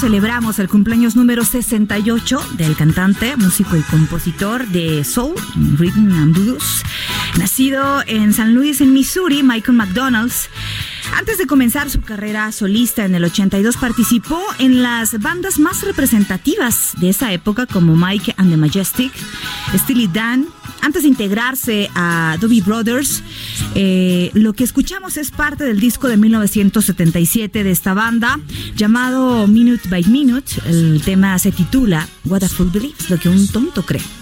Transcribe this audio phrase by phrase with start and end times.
[0.00, 5.34] Celebramos el cumpleaños número 68 del cantante, músico y compositor de Soul,
[5.76, 6.82] Rhythm and Blues,
[7.38, 10.48] nacido en San Luis, en Missouri, Michael McDonald's.
[11.14, 16.92] Antes de comenzar su carrera solista en el 82 participó en las bandas más representativas
[16.96, 19.12] de esa época como Mike and the Majestic,
[19.74, 20.46] Steely Dan.
[20.82, 23.22] Antes de integrarse a Doobie Brothers,
[23.74, 28.40] eh, lo que escuchamos es parte del disco de 1977 de esta banda
[28.76, 30.52] llamado Minute by Minute.
[30.66, 34.19] El tema se titula What a Fool Believes, lo que un tonto cree.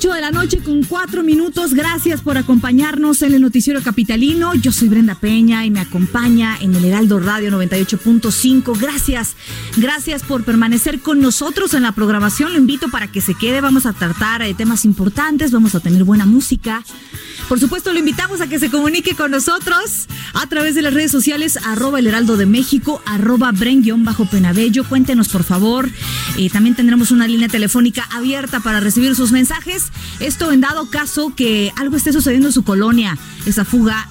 [0.00, 1.74] 8 de la noche con 4 minutos.
[1.74, 4.54] Gracias por acompañarnos en el Noticiero Capitalino.
[4.54, 8.80] Yo soy Brenda Peña y me acompaña en el Heraldo Radio 98.5.
[8.80, 9.36] Gracias,
[9.76, 12.54] gracias por permanecer con nosotros en la programación.
[12.54, 13.60] Lo invito para que se quede.
[13.60, 16.82] Vamos a tratar de temas importantes, vamos a tener buena música.
[17.50, 21.10] Por supuesto, lo invitamos a que se comunique con nosotros a través de las redes
[21.10, 24.84] sociales, arroba el heraldo de México, arroba bren-penabello.
[24.84, 25.90] Cuéntenos, por favor.
[26.38, 29.89] Eh, también tendremos una línea telefónica abierta para recibir sus mensajes.
[30.20, 34.08] Esto en dado caso que algo esté sucediendo en su colonia, esa fuga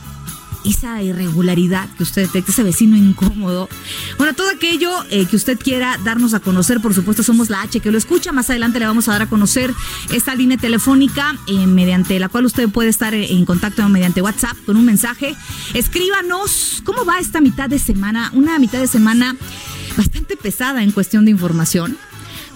[0.65, 3.69] esa irregularidad que usted detecta, ese vecino incómodo.
[4.17, 7.79] Bueno, todo aquello eh, que usted quiera darnos a conocer, por supuesto, somos la H
[7.79, 8.31] que lo escucha.
[8.31, 9.73] Más adelante le vamos a dar a conocer
[10.11, 14.77] esta línea telefónica eh, mediante la cual usted puede estar en contacto mediante WhatsApp con
[14.77, 15.35] un mensaje.
[15.73, 19.35] Escríbanos cómo va esta mitad de semana, una mitad de semana
[19.97, 21.97] bastante pesada en cuestión de información.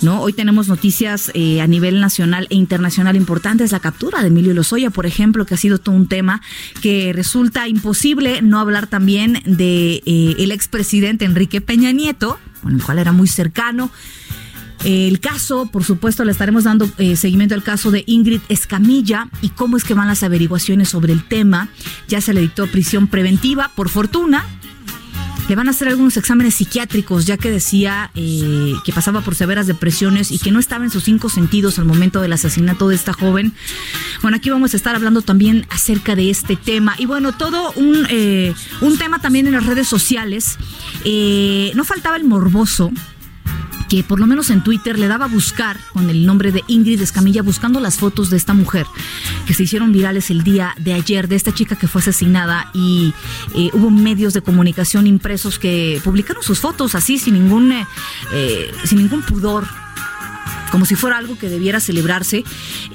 [0.02, 0.22] ¿No?
[0.22, 3.72] Hoy tenemos noticias eh, a nivel nacional e internacional importantes.
[3.72, 6.42] La captura de Emilio Lozoya, por ejemplo, que ha sido todo un tema
[6.82, 12.84] que resulta imposible no hablar también de eh, el expresidente Enrique Peña Nieto, con el
[12.84, 13.92] cual era muy cercano.
[14.84, 19.50] El caso, por supuesto, le estaremos dando eh, seguimiento al caso de Ingrid Escamilla y
[19.50, 21.70] cómo es que van las averiguaciones sobre el tema.
[22.10, 24.46] Ya se le dictó prisión preventiva, por fortuna.
[25.48, 29.68] Le van a hacer algunos exámenes psiquiátricos, ya que decía eh, que pasaba por severas
[29.68, 33.14] depresiones y que no estaba en sus cinco sentidos al momento del asesinato de esta
[33.14, 33.54] joven.
[34.22, 36.96] Bueno, aquí vamos a estar hablando también acerca de este tema.
[36.98, 40.58] Y bueno, todo un, eh, un tema también en las redes sociales.
[41.04, 42.92] Eh, no faltaba el morboso
[43.94, 47.00] que por lo menos en Twitter le daba a buscar con el nombre de Ingrid
[47.00, 48.88] Escamilla buscando las fotos de esta mujer
[49.46, 53.14] que se hicieron virales el día de ayer de esta chica que fue asesinada y
[53.54, 57.86] eh, hubo medios de comunicación impresos que publicaron sus fotos así sin ningún eh,
[58.34, 59.68] eh, sin ningún pudor
[60.74, 62.44] como si fuera algo que debiera celebrarse.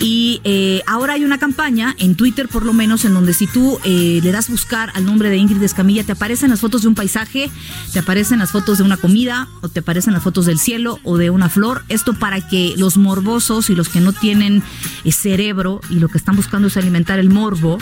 [0.01, 3.79] Y eh, ahora hay una campaña, en Twitter por lo menos, en donde si tú
[3.85, 6.97] eh, le das buscar al nombre de Ingrid Escamilla, te aparecen las fotos de un
[6.97, 7.53] paisaje,
[7.93, 11.19] te aparecen las fotos de una comida, o te aparecen las fotos del cielo o
[11.19, 11.85] de una flor.
[11.89, 14.65] Esto para que los morbosos y los que no tienen
[15.05, 17.79] eh, cerebro y lo que están buscando es alimentar el morbo,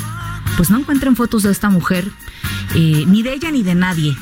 [0.59, 2.05] pues no encuentren fotos de esta mujer,
[2.75, 4.15] ni de ella ni de nadie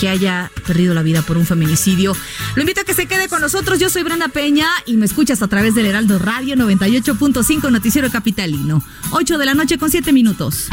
[0.00, 2.16] que haya perdido la vida por un feminicidio.
[2.54, 3.78] Lo invito a que se quede con nosotros.
[3.78, 8.82] Yo soy Brenda Peña y me escuchas a través del Heraldo Radio 98.5 Noticiero Capitalino.
[9.10, 10.68] 8 de la noche con 7 minutos.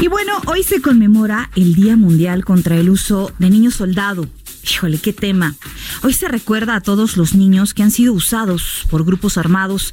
[0.00, 4.26] Y bueno, hoy se conmemora el Día Mundial contra el Uso de Niños Soldado.
[4.64, 5.56] Híjole, qué tema.
[6.04, 9.92] Hoy se recuerda a todos los niños que han sido usados por grupos armados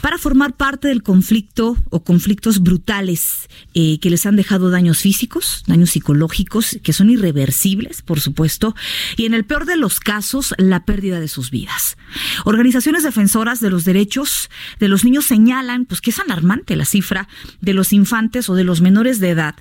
[0.00, 5.62] para formar parte del conflicto o conflictos brutales eh, que les han dejado daños físicos,
[5.68, 8.74] daños psicológicos, que son irreversibles, por supuesto,
[9.16, 11.96] y en el peor de los casos, la pérdida de sus vidas.
[12.44, 14.50] Organizaciones defensoras de los derechos
[14.80, 17.28] de los niños señalan pues, que es alarmante la cifra
[17.60, 19.54] de los infantes o de los menores de edad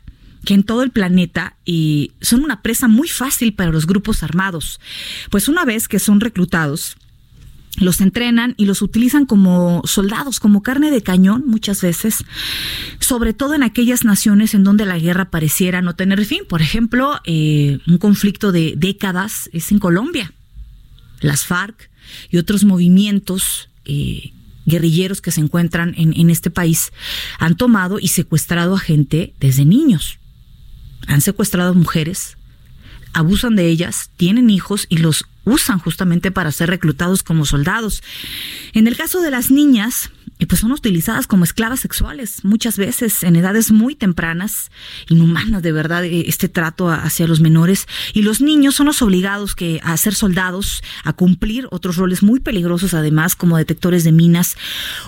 [0.45, 4.79] que en todo el planeta y son una presa muy fácil para los grupos armados.
[5.29, 6.97] Pues una vez que son reclutados,
[7.79, 12.25] los entrenan y los utilizan como soldados, como carne de cañón muchas veces,
[12.99, 16.41] sobre todo en aquellas naciones en donde la guerra pareciera no tener fin.
[16.47, 20.33] Por ejemplo, eh, un conflicto de décadas es en Colombia.
[21.21, 21.89] Las FARC
[22.31, 24.33] y otros movimientos eh,
[24.65, 26.91] guerrilleros que se encuentran en, en este país
[27.37, 30.19] han tomado y secuestrado a gente desde niños
[31.05, 32.37] han secuestrado mujeres,
[33.13, 38.03] abusan de ellas, tienen hijos y los usan justamente para ser reclutados como soldados.
[38.73, 43.23] En el caso de las niñas, eh, pues son utilizadas como esclavas sexuales, muchas veces
[43.23, 44.69] en edades muy tempranas,
[45.09, 49.55] inhumanas de verdad eh, este trato hacia los menores, y los niños son los obligados
[49.55, 54.57] que, a ser soldados, a cumplir otros roles muy peligrosos además, como detectores de minas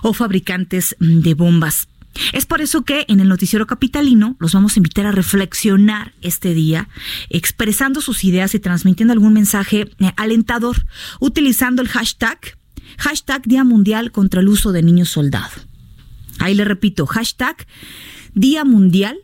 [0.02, 1.88] o fabricantes de bombas.
[2.34, 6.54] Es por eso que en el noticiero capitalino los vamos a invitar a reflexionar este
[6.54, 6.90] día,
[7.30, 10.86] expresando sus ideas y transmitiendo algún mensaje eh, alentador,
[11.20, 12.40] utilizando el hashtag,
[12.98, 15.52] hashtag Día Mundial contra el uso de niños soldado.
[16.40, 17.68] Ahí le repito, hashtag
[18.34, 19.20] Día Mundial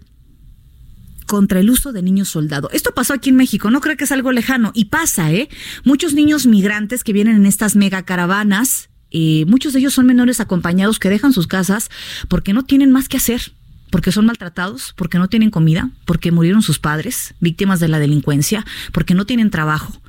[1.25, 2.69] contra el uso de niños soldado.
[2.71, 5.49] Esto pasó aquí en México, no creo que es algo lejano, y pasa, ¿eh?
[5.83, 10.39] Muchos niños migrantes que vienen en estas mega caravanas eh, muchos de ellos son menores
[10.39, 11.89] acompañados que dejan sus casas
[12.27, 13.53] porque no tienen más que hacer,
[13.89, 18.65] porque son maltratados, porque no tienen comida, porque murieron sus padres, víctimas de la delincuencia,
[18.91, 20.01] porque no tienen trabajo.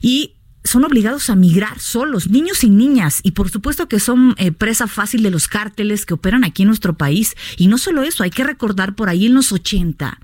[0.00, 4.52] Y son obligados a migrar solos, niños y niñas, y por supuesto que son eh,
[4.52, 7.36] presa fácil de los cárteles que operan aquí en nuestro país.
[7.56, 10.18] Y no solo eso, hay que recordar por ahí en los 80,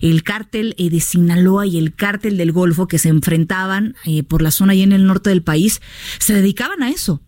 [0.00, 3.96] el cártel eh, de Sinaloa y el cártel del Golfo que se enfrentaban
[4.28, 5.80] por la zona y en el norte del país,
[6.18, 7.20] se dedicaban a eso,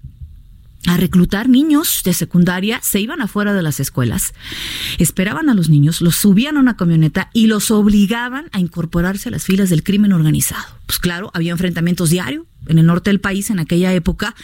[0.86, 4.34] a reclutar niños de secundaria, se iban afuera de las escuelas,
[4.98, 9.32] esperaban a los niños, los subían a una camioneta y los obligaban a incorporarse a
[9.32, 10.64] las filas del crimen organizado.
[10.86, 14.34] Pues claro, había enfrentamientos diario en el norte del país en aquella época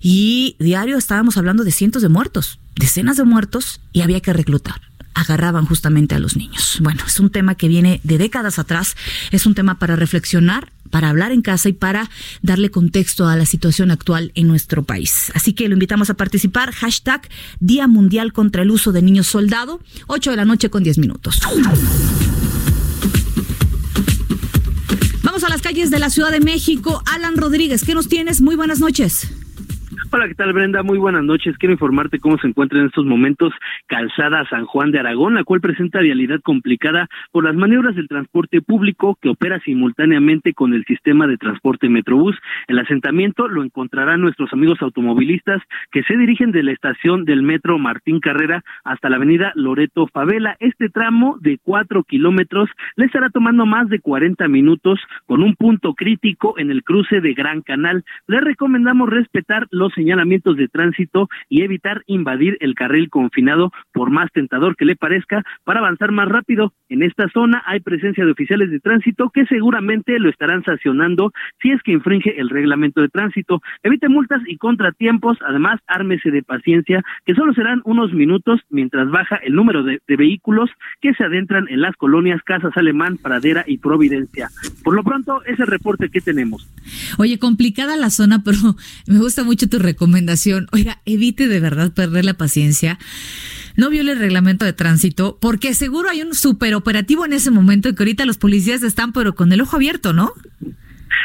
[0.00, 4.80] y diario estábamos hablando de cientos de muertos, decenas de muertos y había que reclutar
[5.18, 6.78] agarraban justamente a los niños.
[6.80, 8.96] Bueno, es un tema que viene de décadas atrás,
[9.32, 12.08] es un tema para reflexionar, para hablar en casa y para
[12.40, 15.32] darle contexto a la situación actual en nuestro país.
[15.34, 16.72] Así que lo invitamos a participar.
[16.72, 20.98] Hashtag Día Mundial contra el Uso de Niños Soldado, 8 de la noche con 10
[20.98, 21.40] minutos.
[25.22, 27.02] Vamos a las calles de la Ciudad de México.
[27.06, 28.40] Alan Rodríguez, ¿qué nos tienes?
[28.40, 29.28] Muy buenas noches.
[30.10, 30.82] Hola, ¿qué tal Brenda?
[30.82, 31.58] Muy buenas noches.
[31.58, 33.52] Quiero informarte cómo se encuentra en estos momentos
[33.88, 38.62] Calzada San Juan de Aragón, la cual presenta vialidad complicada por las maniobras del transporte
[38.62, 42.36] público que opera simultáneamente con el sistema de transporte Metrobús.
[42.68, 45.60] El asentamiento lo encontrarán nuestros amigos automovilistas
[45.92, 50.56] que se dirigen de la estación del Metro Martín Carrera hasta la avenida Loreto Favela.
[50.58, 55.92] Este tramo de cuatro kilómetros le estará tomando más de 40 minutos con un punto
[55.92, 58.04] crítico en el cruce de Gran Canal.
[58.26, 64.30] Le recomendamos respetar los señalamientos de tránsito y evitar invadir el carril confinado por más
[64.32, 66.72] tentador que le parezca para avanzar más rápido.
[66.88, 71.72] En esta zona hay presencia de oficiales de tránsito que seguramente lo estarán sancionando si
[71.72, 73.60] es que infringe el reglamento de tránsito.
[73.82, 79.36] Evite multas y contratiempos, además ármese de paciencia, que solo serán unos minutos mientras baja
[79.36, 84.48] el número de, vehículos que se adentran en las colonias Casas Alemán, Pradera y Providencia.
[84.82, 86.68] Por lo pronto, ese reporte que tenemos.
[87.18, 88.58] Oye, complicada la zona, pero
[89.06, 90.68] me gusta mucho tu recomendación.
[90.72, 92.98] Oiga, evite de verdad perder la paciencia.
[93.76, 98.02] No viole el reglamento de tránsito, porque seguro hay un superoperativo en ese momento que
[98.02, 100.32] ahorita los policías están, pero con el ojo abierto, ¿no?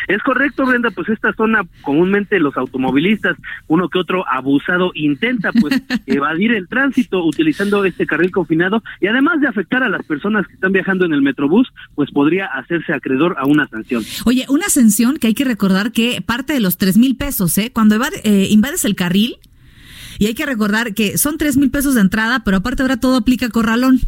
[0.07, 3.37] Es correcto, Brenda, pues esta zona comúnmente los automovilistas,
[3.67, 9.41] uno que otro abusado intenta pues evadir el tránsito utilizando este carril confinado y además
[9.41, 13.35] de afectar a las personas que están viajando en el Metrobús, pues podría hacerse acreedor
[13.37, 14.03] a una sanción.
[14.25, 17.71] Oye, una sanción que hay que recordar que parte de los tres mil pesos, ¿eh?
[17.73, 19.37] Cuando eh, invades el carril,
[20.19, 23.17] y hay que recordar que son tres mil pesos de entrada, pero aparte ahora todo
[23.17, 23.99] aplica corralón.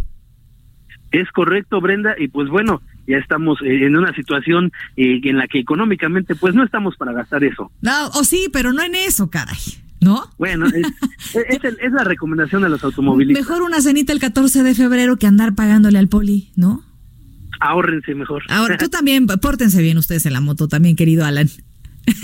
[1.12, 5.48] Es correcto, Brenda, y pues bueno, ya estamos eh, en una situación eh, en la
[5.48, 7.72] que económicamente pues no estamos para gastar eso.
[7.82, 9.58] No, o sí, pero no en eso, caray.
[10.02, 10.30] ¿No?
[10.38, 10.74] Bueno, es,
[11.50, 13.44] es, el- es la recomendación de los automovilistas.
[13.48, 16.84] Mejor una cenita el 14 de febrero que andar pagándole al poli, ¿no?
[17.60, 18.44] Ahórrense mejor.
[18.50, 21.50] Ahora, tú también, pórtense bien ustedes en la moto también, querido Alan.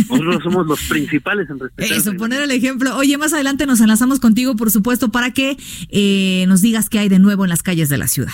[0.10, 1.98] Nosotros somos los principales en respetar.
[1.98, 2.96] Eso, poner el ejemplo.
[2.98, 5.58] Oye, más adelante nos enlazamos contigo, por supuesto, para que
[5.90, 8.34] eh, nos digas qué hay de nuevo en las calles de la ciudad.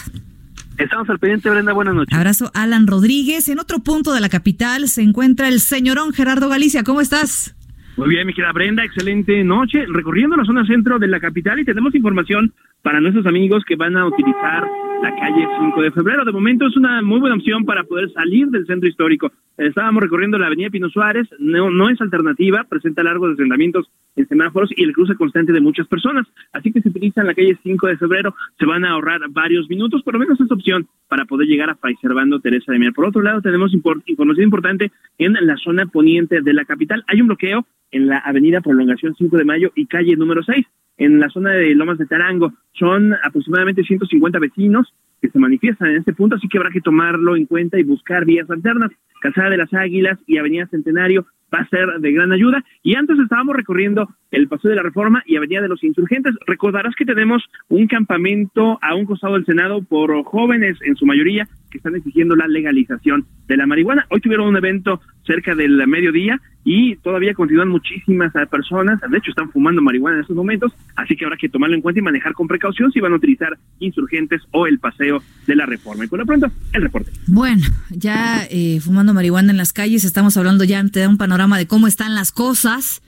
[0.77, 1.73] Estamos al pendiente, Brenda.
[1.73, 2.15] Buenas noches.
[2.15, 3.49] Abrazo, Alan Rodríguez.
[3.49, 6.83] En otro punto de la capital se encuentra el señorón Gerardo Galicia.
[6.83, 7.55] ¿Cómo estás?
[7.97, 9.85] Muy bien, mi querida Brenda, excelente noche.
[9.87, 12.53] Recorriendo la zona centro de la capital y tenemos información
[12.83, 14.63] para nuestros amigos que van a utilizar
[15.01, 16.23] la calle 5 de febrero.
[16.23, 19.31] De momento es una muy buena opción para poder salir del centro histórico.
[19.57, 24.69] Estábamos recorriendo la avenida Pino Suárez, no, no es alternativa, presenta largos asentamientos en semáforos
[24.75, 26.27] y el cruce constante de muchas personas.
[26.53, 30.03] Así que si utilizan la calle 5 de febrero se van a ahorrar varios minutos,
[30.03, 32.93] por lo menos esa opción para poder llegar a Fray Servando Teresa de Mier.
[32.93, 37.03] Por otro lado, tenemos impor- información importante en la zona poniente de la capital.
[37.07, 40.65] Hay un bloqueo en la avenida Prolongación 5 de Mayo y calle número 6,
[40.99, 42.53] en la zona de Lomas de Tarango.
[42.73, 47.35] Son aproximadamente 150 vecinos que se manifiestan en este punto, así que habrá que tomarlo
[47.35, 48.91] en cuenta y buscar vías alternas.
[49.21, 52.63] Calzada de las Águilas y Avenida Centenario va a ser de gran ayuda.
[52.83, 56.35] Y antes estábamos recorriendo el Paseo de la Reforma y Avenida de los Insurgentes.
[56.45, 61.47] Recordarás que tenemos un campamento a un costado del Senado por jóvenes, en su mayoría,
[61.71, 64.05] que están exigiendo la legalización de la marihuana.
[64.09, 69.29] Hoy tuvieron un evento cerca del mediodía y todavía continúan muchísimas eh, personas, de hecho
[69.31, 72.33] están fumando marihuana en estos momentos, así que habrá que tomarlo en cuenta y manejar
[72.33, 76.03] con precaución si van a utilizar insurgentes o el paseo de la reforma.
[76.03, 77.09] Y por lo pronto, el reporte.
[77.27, 81.57] Bueno, ya eh, fumando marihuana en las calles, estamos hablando ya, te da un panorama
[81.57, 83.01] de cómo están las cosas.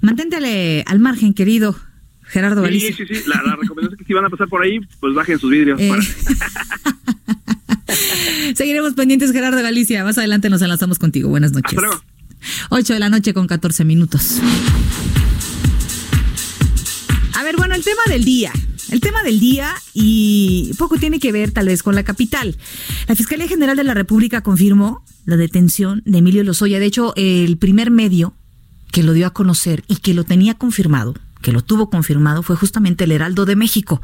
[0.00, 1.76] Manténtele al margen, querido
[2.22, 2.96] Gerardo Sí, Galicia.
[2.96, 5.38] sí, sí, la, la recomendación es que si van a pasar por ahí, pues bajen
[5.38, 5.78] sus vidrios.
[5.78, 6.02] Eh, para-
[8.54, 10.02] Seguiremos pendientes, Gerardo Galicia.
[10.04, 11.28] Más adelante nos enlazamos contigo.
[11.28, 11.76] Buenas noches.
[11.76, 12.02] Hasta luego.
[12.70, 14.40] 8 de la noche con 14 minutos.
[17.34, 18.52] A ver, bueno, el tema del día.
[18.90, 22.56] El tema del día y poco tiene que ver tal vez con la capital.
[23.08, 26.78] La Fiscalía General de la República confirmó la detención de Emilio Lozoya.
[26.78, 28.34] De hecho, el primer medio
[28.92, 32.56] que lo dio a conocer y que lo tenía confirmado, que lo tuvo confirmado, fue
[32.56, 34.00] justamente el Heraldo de México.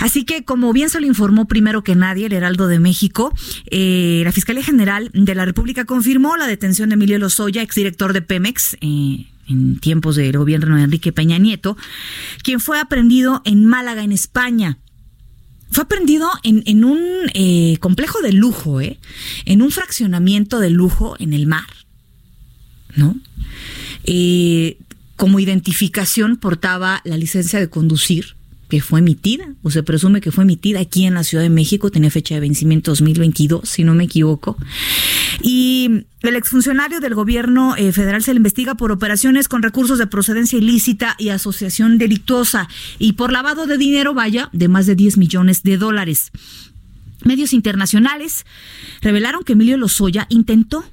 [0.00, 3.32] Así que, como bien se lo informó primero que nadie el Heraldo de México,
[3.70, 8.22] eh, la Fiscalía General de la República confirmó la detención de Emilio Lozoya, exdirector de
[8.22, 11.76] Pemex, eh, en tiempos del gobierno de Enrique Peña Nieto,
[12.42, 14.78] quien fue aprendido en Málaga, en España.
[15.70, 16.98] Fue aprendido en, en un
[17.34, 21.68] eh, complejo de lujo, en un fraccionamiento de lujo en el mar,
[22.96, 23.16] ¿no?
[25.16, 28.34] Como identificación portaba la licencia de conducir
[28.68, 31.90] que fue emitida, o se presume que fue emitida aquí en la Ciudad de México,
[31.90, 34.56] tenía fecha de vencimiento 2022, si no me equivoco.
[35.42, 40.06] Y el exfuncionario del gobierno eh, federal se le investiga por operaciones con recursos de
[40.06, 42.68] procedencia ilícita y asociación delictuosa
[42.98, 46.32] y por lavado de dinero, vaya, de más de 10 millones de dólares.
[47.24, 48.44] Medios internacionales
[49.00, 50.84] revelaron que Emilio Lozoya intentó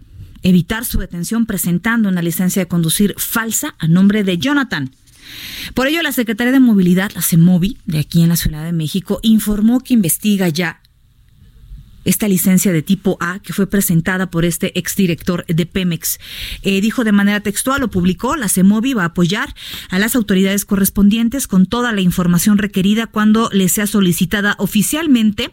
[0.43, 4.91] evitar su detención presentando una licencia de conducir falsa a nombre de Jonathan.
[5.73, 9.19] Por ello, la Secretaría de Movilidad, la CEMOVI, de aquí en la Ciudad de México,
[9.23, 10.80] informó que investiga ya
[12.05, 16.19] esta licencia de tipo A que fue presentada por este exdirector de Pemex.
[16.63, 19.53] Eh, dijo de manera textual, lo publicó, la CEMOVI va a apoyar
[19.89, 25.51] a las autoridades correspondientes con toda la información requerida cuando le sea solicitada oficialmente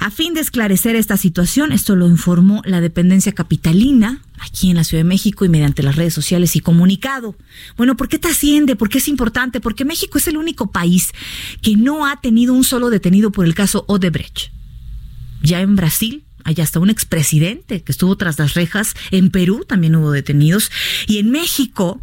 [0.00, 1.72] a fin de esclarecer esta situación.
[1.72, 5.96] Esto lo informó la dependencia capitalina aquí en la Ciudad de México y mediante las
[5.96, 7.36] redes sociales y comunicado.
[7.76, 8.76] Bueno, ¿por qué trasciende?
[8.76, 9.60] ¿Por qué es importante?
[9.60, 11.12] Porque México es el único país
[11.62, 14.50] que no ha tenido un solo detenido por el caso Odebrecht.
[15.46, 18.94] Ya en Brasil hay hasta un expresidente que estuvo tras las rejas.
[19.12, 20.72] En Perú también hubo detenidos.
[21.06, 22.00] Y en México,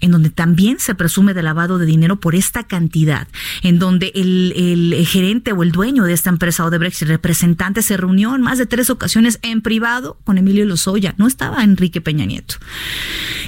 [0.00, 3.26] en donde también se presume de lavado de dinero por esta cantidad,
[3.62, 8.32] en donde el, gerente o el dueño de esta empresa Odebrecht, el representante, se reunió
[8.36, 11.16] en más de tres ocasiones en privado con Emilio Lozoya.
[11.18, 12.54] No estaba Enrique Peña Nieto,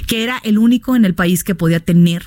[0.07, 2.25] que era el único en el país que podía tener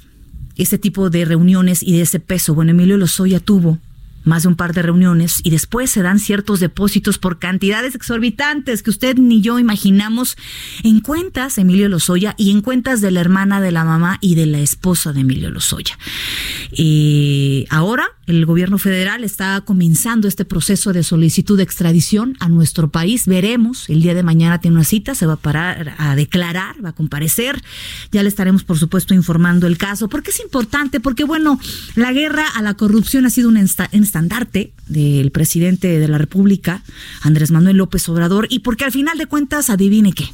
[0.56, 2.54] ese tipo de reuniones y de ese peso.
[2.54, 3.78] Bueno, Emilio Lozoya tuvo
[4.24, 8.82] más de un par de reuniones y después se dan ciertos depósitos por cantidades exorbitantes
[8.82, 10.36] que usted ni yo imaginamos
[10.82, 14.46] en cuentas Emilio Lozoya y en cuentas de la hermana de la mamá y de
[14.46, 15.98] la esposa de Emilio Lozoya.
[16.72, 22.88] Y ahora el gobierno federal está comenzando este proceso de solicitud de extradición a nuestro
[22.88, 23.26] país.
[23.26, 26.90] Veremos, el día de mañana tiene una cita, se va a parar a declarar, va
[26.90, 27.60] a comparecer.
[28.12, 30.08] Ya le estaremos, por supuesto, informando el caso.
[30.08, 31.00] porque es importante?
[31.00, 31.58] Porque, bueno,
[31.96, 36.82] la guerra a la corrupción ha sido un estandarte del presidente de la República,
[37.22, 40.28] Andrés Manuel López Obrador, y porque al final de cuentas, adivine qué,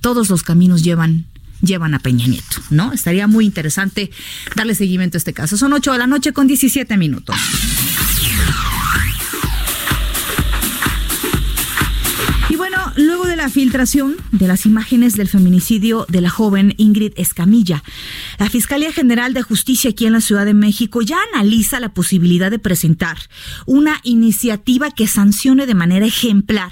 [0.00, 1.26] todos los caminos llevan
[1.62, 2.92] llevan a Peña Nieto, ¿no?
[2.92, 4.10] Estaría muy interesante
[4.54, 5.56] darle seguimiento a este caso.
[5.56, 7.36] Son 8 de la noche con 17 minutos.
[12.48, 17.12] Y bueno, luego de la filtración de las imágenes del feminicidio de la joven Ingrid
[17.16, 17.82] Escamilla,
[18.38, 22.50] la Fiscalía General de Justicia aquí en la Ciudad de México ya analiza la posibilidad
[22.50, 23.18] de presentar
[23.66, 26.70] una iniciativa que sancione de manera ejemplar,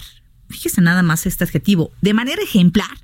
[0.49, 2.97] fíjese nada más este adjetivo, de manera ejemplar,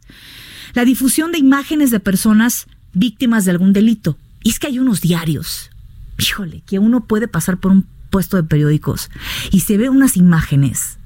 [0.74, 4.16] la difusión de imágenes de personas víctimas de algún delito.
[4.42, 5.70] Y es que hay unos diarios,
[6.18, 9.10] híjole, que uno puede pasar por un puesto de periódicos
[9.50, 10.98] y se ve unas imágenes.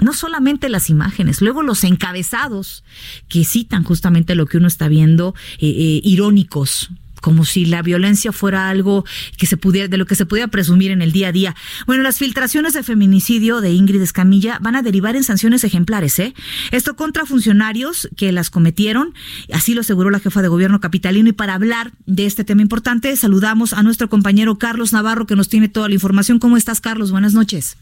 [0.00, 2.84] No solamente las imágenes, luego los encabezados
[3.28, 8.32] que citan justamente lo que uno está viendo, eh, eh, irónicos, como si la violencia
[8.32, 9.04] fuera algo
[9.36, 11.56] que se pudiera, de lo que se pudiera presumir en el día a día.
[11.86, 16.34] Bueno, las filtraciones de feminicidio de Ingrid Escamilla van a derivar en sanciones ejemplares, ¿eh?
[16.72, 19.14] Esto contra funcionarios que las cometieron,
[19.52, 21.28] así lo aseguró la jefa de gobierno capitalino.
[21.28, 25.48] Y para hablar de este tema importante, saludamos a nuestro compañero Carlos Navarro, que nos
[25.48, 26.38] tiene toda la información.
[26.38, 27.10] ¿Cómo estás, Carlos?
[27.10, 27.76] Buenas noches.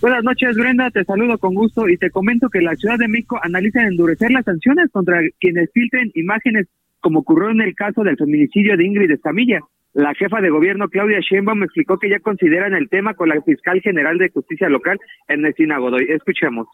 [0.00, 0.90] Buenas noches, Brenda.
[0.90, 4.44] Te saludo con gusto y te comento que la Ciudad de México analiza endurecer las
[4.44, 6.66] sanciones contra quienes filtren imágenes
[7.06, 9.60] como ocurrió en el caso del feminicidio de Ingrid Escamilla.
[9.92, 13.80] La jefa de gobierno, Claudia Sheinbaum, explicó que ya consideran el tema con la fiscal
[13.80, 16.04] general de justicia local, Ernestina Godoy.
[16.08, 16.66] Escuchemos.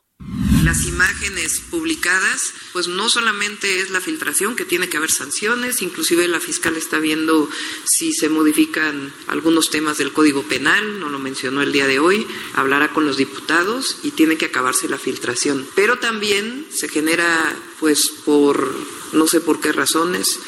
[0.62, 6.28] Las imágenes publicadas, pues no solamente es la filtración, que tiene que haber sanciones, inclusive
[6.28, 7.50] la fiscal está viendo
[7.84, 12.28] si se modifican algunos temas del Código Penal, no lo mencionó el día de hoy,
[12.54, 15.66] hablará con los diputados y tiene que acabarse la filtración.
[15.74, 18.72] Pero también se genera, pues por
[19.12, 20.38] no sé por qué razones,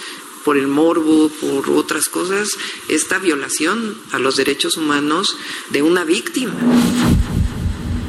[0.44, 2.50] por el morbo, por otras cosas,
[2.88, 5.36] esta violación a los derechos humanos
[5.70, 6.54] de una víctima.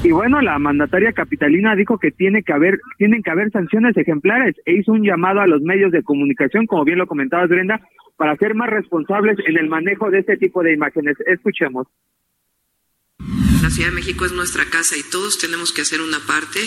[0.06, 4.56] Y bueno, la mandataria capitalina dijo que tiene que haber, tienen que haber sanciones ejemplares
[4.64, 7.82] e hizo un llamado a los medios de comunicación, como bien lo comentabas Brenda,
[8.16, 11.18] para ser más responsables en el manejo de este tipo de imágenes.
[11.26, 11.88] Escuchemos.
[13.64, 16.60] La Ciudad de México es nuestra casa y todos tenemos que hacer una parte.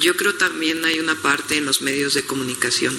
[0.00, 2.94] Yo creo también hay una parte en los medios de comunicación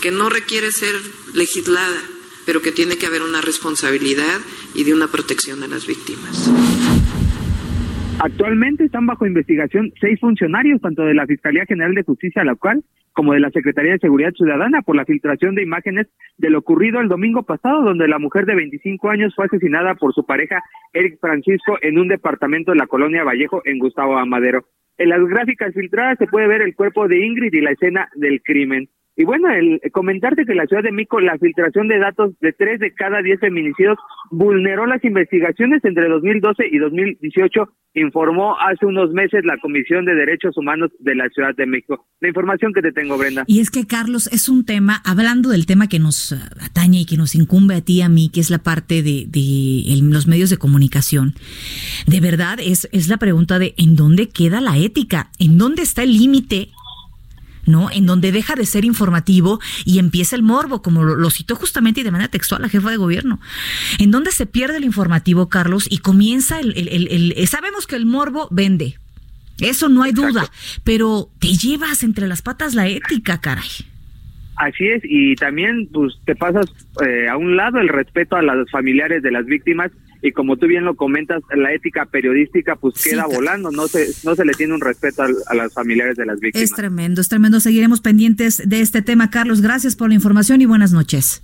[0.00, 0.94] que no requiere ser
[1.34, 1.98] legislada,
[2.46, 4.38] pero que tiene que haber una responsabilidad
[4.76, 6.48] y de una protección a las víctimas.
[8.20, 13.34] Actualmente están bajo investigación seis funcionarios, tanto de la Fiscalía General de Justicia local como
[13.34, 16.06] de la Secretaría de Seguridad Ciudadana, por la filtración de imágenes
[16.38, 20.14] de lo ocurrido el domingo pasado, donde la mujer de 25 años fue asesinada por
[20.14, 24.64] su pareja Eric Francisco en un departamento de la colonia Vallejo en Gustavo Amadero.
[24.98, 28.42] En las gráficas filtradas se puede ver el cuerpo de Ingrid y la escena del
[28.42, 28.88] crimen.
[29.14, 32.80] Y bueno, el comentarte que la Ciudad de Mico, la filtración de datos de tres
[32.80, 33.98] de cada diez feminicidios
[34.30, 40.56] vulneró las investigaciones entre 2012 y 2018, informó hace unos meses la Comisión de Derechos
[40.56, 42.06] Humanos de la Ciudad de México.
[42.20, 43.44] La información que te tengo, Brenda.
[43.46, 46.32] Y es que, Carlos, es un tema, hablando del tema que nos
[46.64, 49.26] atañe y que nos incumbe a ti y a mí, que es la parte de,
[49.28, 51.34] de los medios de comunicación.
[52.06, 55.30] De verdad, es, es la pregunta de ¿en dónde queda la ética?
[55.38, 56.70] ¿En dónde está el límite?
[57.66, 57.90] ¿No?
[57.90, 62.00] En donde deja de ser informativo y empieza el morbo, como lo, lo citó justamente
[62.00, 63.40] y de manera textual la jefa de gobierno.
[63.98, 67.96] En donde se pierde el informativo, Carlos, y comienza el, el- el- el- sabemos que
[67.96, 68.98] el morbo vende.
[69.60, 70.50] Eso no hay duda,
[70.82, 73.68] pero te llevas entre las patas la ética, caray.
[74.56, 76.66] Así es, y también pues te pasas
[77.06, 79.90] eh, a un lado el respeto a los familiares de las víctimas
[80.22, 84.08] y como tú bien lo comentas, la ética periodística pues Sí, queda volando, no se
[84.24, 86.70] no se le tiene un respeto al- a, las familiares de las víctimas.
[86.70, 87.60] Es tremendo, es tremendo.
[87.60, 89.60] Seguiremos pendientes de este tema, Carlos.
[89.60, 91.42] Gracias por la información y buenas noches.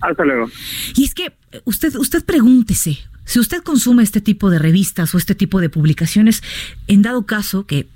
[0.00, 0.50] Hasta luego.
[0.96, 1.32] Y es que
[1.64, 6.42] usted, usted pregúntese, si usted consume este tipo de revistas o este tipo de publicaciones,
[6.86, 7.86] en dado caso que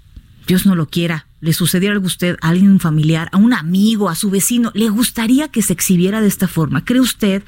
[0.47, 4.09] Dios no lo quiera, le sucediera algo a usted, a alguien familiar, a un amigo,
[4.11, 6.85] a su vecino, ¿le gustaría que se exhibiera de esta forma?
[6.85, 7.43] ¿Cree usted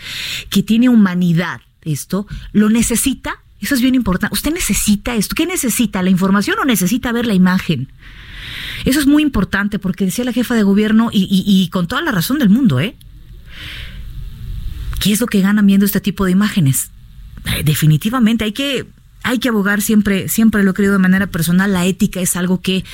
[0.50, 2.26] que tiene humanidad esto?
[2.52, 3.36] ¿Lo necesita?
[3.60, 4.34] Eso es bien importante.
[4.34, 5.34] ¿Usted necesita esto?
[5.34, 6.02] ¿Qué necesita?
[6.02, 7.88] ¿La información o necesita ver la imagen?
[8.84, 12.12] Eso es muy importante porque decía la jefa de gobierno y, y- con toda la
[12.12, 12.94] razón del mundo, ¿eh?
[15.00, 16.90] ¿Qué es lo que ganan viendo este tipo de imágenes?
[17.46, 18.86] Eh, definitivamente hay que
[19.26, 22.60] hay que abogar siempre siempre lo he creído de manera personal la ética es algo
[22.60, 22.84] que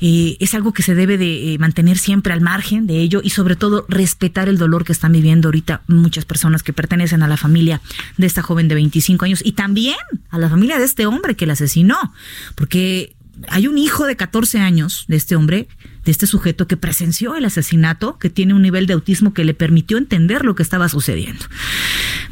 [0.00, 3.28] eh, es algo que se debe de eh, mantener siempre al margen de ello y
[3.28, 7.36] sobre todo respetar el dolor que están viviendo ahorita muchas personas que pertenecen a la
[7.36, 7.82] familia
[8.16, 9.96] de esta joven de 25 años y también
[10.30, 12.14] a la familia de este hombre que la asesinó
[12.54, 13.14] porque
[13.48, 15.68] hay un hijo de 14 años de este hombre,
[16.04, 19.54] de este sujeto que presenció el asesinato, que tiene un nivel de autismo que le
[19.54, 21.44] permitió entender lo que estaba sucediendo.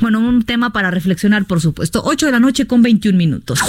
[0.01, 2.03] Bueno, un tema para reflexionar, por supuesto.
[2.05, 3.61] 8 de la noche con 21 minutos.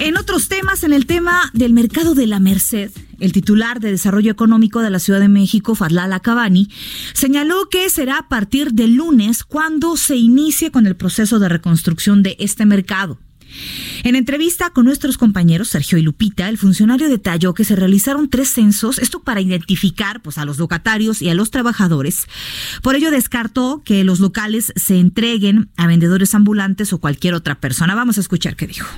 [0.00, 4.30] En otros temas, en el tema del mercado de la Merced, el titular de Desarrollo
[4.30, 6.68] Económico de la Ciudad de México, Fadlala Cabani,
[7.14, 12.22] señaló que será a partir del lunes cuando se inicie con el proceso de reconstrucción
[12.22, 13.18] de este mercado.
[14.02, 18.50] En entrevista con nuestros compañeros Sergio y Lupita, el funcionario detalló que se realizaron tres
[18.50, 22.26] censos, esto para identificar pues, a los locatarios y a los trabajadores.
[22.82, 27.94] Por ello descartó que los locales se entreguen a vendedores ambulantes o cualquier otra persona.
[27.94, 28.88] Vamos a escuchar qué dijo.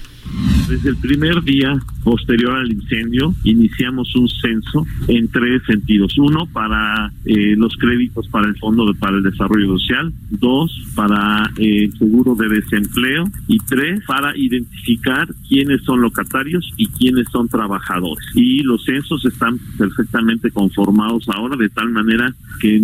[0.68, 6.18] Desde el primer día posterior al incendio iniciamos un censo en tres sentidos.
[6.18, 10.12] Uno, para eh, los créditos para el Fondo de- para el Desarrollo Social.
[10.30, 13.24] Dos, para eh, el seguro de desempleo.
[13.46, 18.26] Y tres, para identificar quiénes son locatarios y quiénes son trabajadores.
[18.34, 22.80] Y los censos están perfectamente conformados ahora de tal manera que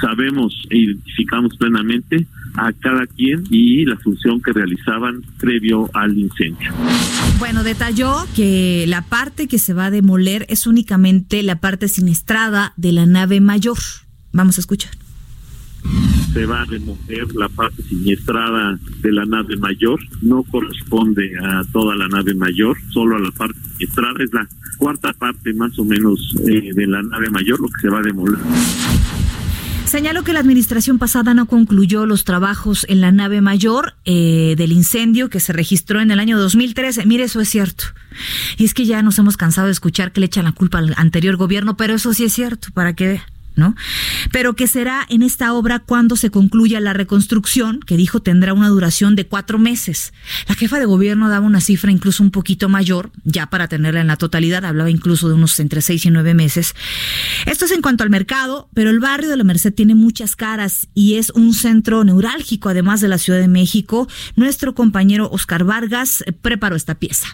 [0.00, 2.26] sabemos e identificamos plenamente
[2.56, 6.72] a cada quien y la función que realizaban previo al incendio.
[7.38, 12.72] Bueno, detalló que la parte que se va a demoler es únicamente la parte siniestrada
[12.76, 13.78] de la nave mayor.
[14.32, 14.90] Vamos a escuchar.
[16.32, 21.94] se va a remover la parte siniestrada de la nave mayor, no corresponde a toda
[21.94, 26.34] la nave mayor, solo a la parte siniestrada, es la cuarta parte más o menos
[26.46, 28.38] eh, de la nave mayor lo que se va a demoler.
[29.86, 34.72] Señaló que la administración pasada no concluyó los trabajos en la nave mayor eh, del
[34.72, 37.06] incendio que se registró en el año 2013.
[37.06, 37.84] Mire, eso es cierto.
[38.58, 40.92] Y es que ya nos hemos cansado de escuchar que le echan la culpa al
[40.96, 43.26] anterior gobierno, pero eso sí es cierto, para que vea.
[44.32, 48.68] Pero que será en esta obra cuando se concluya la reconstrucción, que dijo tendrá una
[48.68, 50.12] duración de cuatro meses.
[50.48, 54.06] La jefa de gobierno daba una cifra incluso un poquito mayor, ya para tenerla en
[54.06, 56.74] la totalidad, hablaba incluso de unos entre seis y nueve meses.
[57.46, 60.88] Esto es en cuanto al mercado, pero el barrio de la Merced tiene muchas caras
[60.94, 64.08] y es un centro neurálgico, además de la Ciudad de México.
[64.34, 67.26] Nuestro compañero Oscar Vargas eh, preparó esta pieza.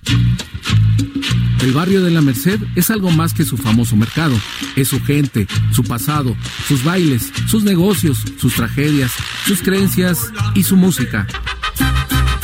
[1.63, 4.35] El barrio de la Merced es algo más que su famoso mercado.
[4.75, 9.13] Es su gente, su pasado, sus bailes, sus negocios, sus tragedias,
[9.47, 11.27] sus creencias y su música.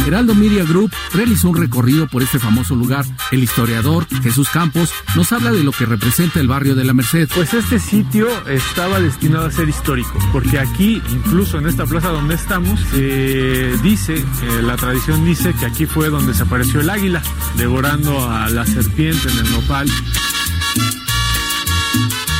[0.09, 3.05] Heraldo Media Group realizó un recorrido por este famoso lugar.
[3.31, 7.29] El historiador Jesús Campos nos habla de lo que representa el barrio de la Merced.
[7.35, 12.37] Pues este sitio estaba destinado a ser histórico, porque aquí, incluso en esta plaza donde
[12.37, 17.23] estamos, eh, dice, eh, la tradición dice que aquí fue donde se apareció el águila,
[17.59, 19.90] devorando a la serpiente en el nopal.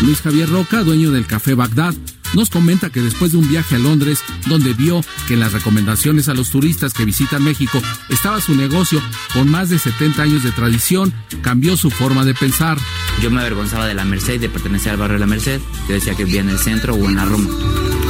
[0.01, 1.95] Luis Javier Roca, dueño del Café Bagdad,
[2.35, 6.29] nos comenta que después de un viaje a Londres, donde vio que en las recomendaciones
[6.29, 10.53] a los turistas que visitan México estaba su negocio con más de 70 años de
[10.53, 11.13] tradición,
[11.43, 12.79] cambió su forma de pensar.
[13.23, 15.61] Yo me avergonzaba de la Merced, de pertenecer al barrio de la Merced.
[15.89, 17.49] Yo decía que vivía en el centro o en la Roma,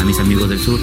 [0.00, 0.80] a mis amigos del sur.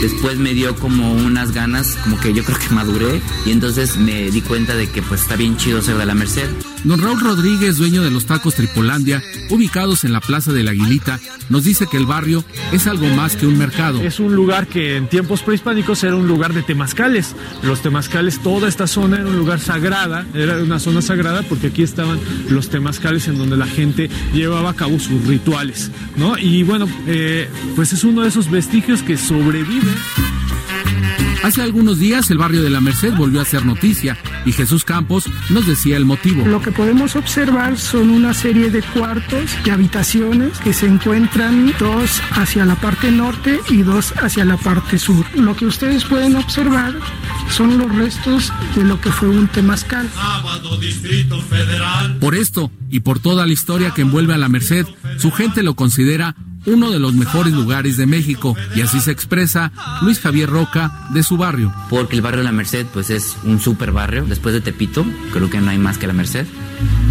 [0.00, 4.30] Después me dio como unas ganas, como que yo creo que maduré, y entonces me
[4.30, 6.48] di cuenta de que pues está bien chido ser de la Merced.
[6.84, 11.18] Don Raúl Rodríguez, dueño de los tacos Tripolandia, ubicados en la Plaza de la Aguilita,
[11.48, 14.00] nos dice que el barrio es algo más que un mercado.
[14.00, 17.34] Es un lugar que en tiempos prehispánicos era un lugar de temazcales.
[17.62, 21.82] Los temazcales, toda esta zona era un lugar sagrada, era una zona sagrada porque aquí
[21.82, 26.38] estaban los temazcales en donde la gente llevaba a cabo sus rituales, ¿no?
[26.38, 29.92] Y bueno, eh, pues es uno de esos vestigios que sobrevive.
[31.42, 35.24] Hace algunos días el barrio de la Merced volvió a ser noticia y Jesús Campos
[35.50, 36.44] nos decía el motivo.
[36.44, 42.20] Lo que podemos observar son una serie de cuartos y habitaciones que se encuentran dos
[42.32, 45.24] hacia la parte norte y dos hacia la parte sur.
[45.34, 46.94] Lo que ustedes pueden observar
[47.50, 50.08] son los restos de lo que fue un temazcal.
[52.20, 54.86] Por esto y por toda la historia que envuelve a la Merced,
[55.18, 56.34] su gente lo considera
[56.68, 61.22] uno de los mejores lugares de México y así se expresa Luis Javier Roca de
[61.22, 61.72] su barrio.
[61.90, 65.50] Porque el barrio de la Merced pues es un super barrio, después de Tepito, creo
[65.50, 66.46] que no hay más que la Merced.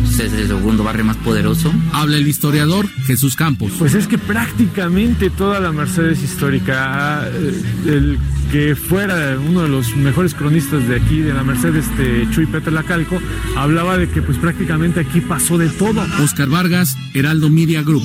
[0.09, 1.71] Es el segundo barrio más poderoso.
[1.93, 3.73] Habla el historiador Jesús Campos.
[3.77, 7.29] Pues es que prácticamente toda la Merced es histórica.
[7.31, 8.19] Eh, El
[8.51, 12.71] que fuera uno de los mejores cronistas de aquí, de la Merced, este Chuy Peter
[12.71, 13.19] Lacalco,
[13.57, 16.03] hablaba de que pues prácticamente aquí pasó de todo.
[16.23, 18.03] Oscar Vargas, Heraldo Media Group.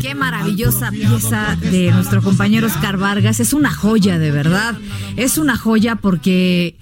[0.00, 3.40] Qué maravillosa pieza de nuestro compañero Oscar Vargas.
[3.40, 4.76] Es una joya, de verdad.
[5.16, 6.76] Es una joya porque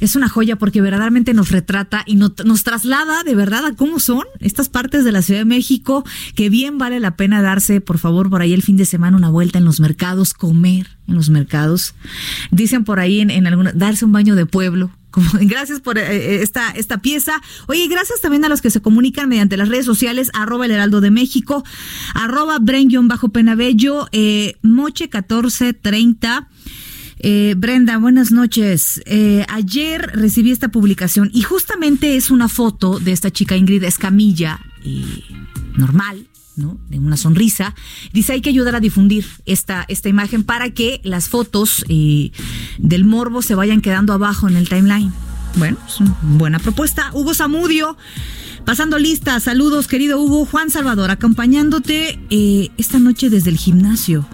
[0.00, 4.00] es una joya porque verdaderamente nos retrata y no- nos traslada de verdad a cómo
[4.00, 7.98] son estas partes de la Ciudad de México, que bien vale la pena darse, por
[7.98, 11.30] favor, por ahí el fin de semana una vuelta en los mercados, comer en los
[11.30, 11.94] mercados.
[12.50, 14.90] Dicen por ahí en, en alguna, darse un baño de pueblo.
[15.10, 17.40] Como, gracias por eh, esta, esta pieza.
[17.66, 21.00] Oye, gracias también a los que se comunican mediante las redes sociales, arroba el heraldo
[21.00, 21.64] de México,
[22.14, 26.48] arroba bren-penabello, eh, moche 1430.
[27.22, 29.02] Eh, Brenda, buenas noches.
[29.04, 34.58] Eh, ayer recibí esta publicación y justamente es una foto de esta chica Ingrid Escamilla,
[35.76, 36.80] normal, ¿no?
[36.88, 37.74] De una sonrisa.
[38.14, 42.32] Dice, hay que ayudar a difundir esta, esta imagen para que las fotos eh,
[42.78, 45.12] del morbo se vayan quedando abajo en el timeline.
[45.56, 47.10] Bueno, es una buena propuesta.
[47.12, 47.98] Hugo Zamudio,
[48.64, 49.38] pasando lista.
[49.40, 50.46] Saludos, querido Hugo.
[50.46, 54.26] Juan Salvador, acompañándote eh, esta noche desde el gimnasio.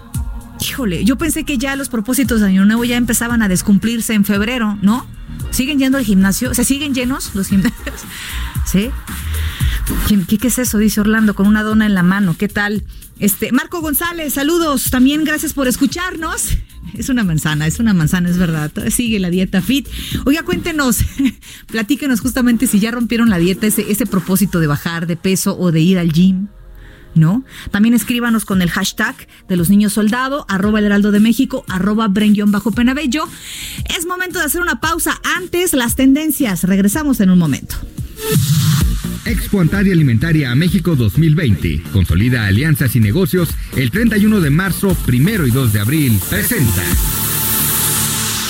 [0.61, 4.25] Híjole, yo pensé que ya los propósitos de Año Nuevo ya empezaban a descumplirse en
[4.25, 5.05] febrero, ¿no?
[5.51, 6.53] ¿Siguen yendo al gimnasio?
[6.53, 8.01] ¿Se siguen llenos los gimnasios?
[8.65, 8.89] ¿Sí?
[10.27, 10.77] ¿Qué, es eso?
[10.77, 12.35] Dice Orlando, con una dona en la mano.
[12.37, 12.83] ¿Qué tal?
[13.19, 14.89] Este, Marco González, saludos.
[14.89, 16.49] También gracias por escucharnos.
[16.93, 18.71] Es una manzana, es una manzana, es verdad.
[18.91, 19.89] Sigue la dieta fit.
[20.23, 20.99] Oiga, cuéntenos,
[21.67, 25.73] platíquenos justamente si ya rompieron la dieta, ese, ese propósito de bajar de peso o
[25.73, 26.47] de ir al gym.
[27.15, 27.43] ¿No?
[27.71, 29.15] También escríbanos con el hashtag
[29.47, 32.07] de los niños soldado, arroba el heraldo de México, arroba
[32.47, 33.23] bajo penabello.
[33.97, 36.63] Es momento de hacer una pausa antes las tendencias.
[36.63, 37.75] Regresamos en un momento.
[39.25, 41.83] Expo Antaria Alimentaria a México 2020.
[41.91, 46.19] Consolida alianzas y negocios el 31 de marzo, primero y 2 de abril.
[46.29, 46.81] Presenta.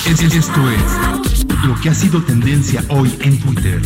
[0.06, 3.82] Es- Esto es lo que ha sido tendencia hoy en Twitter.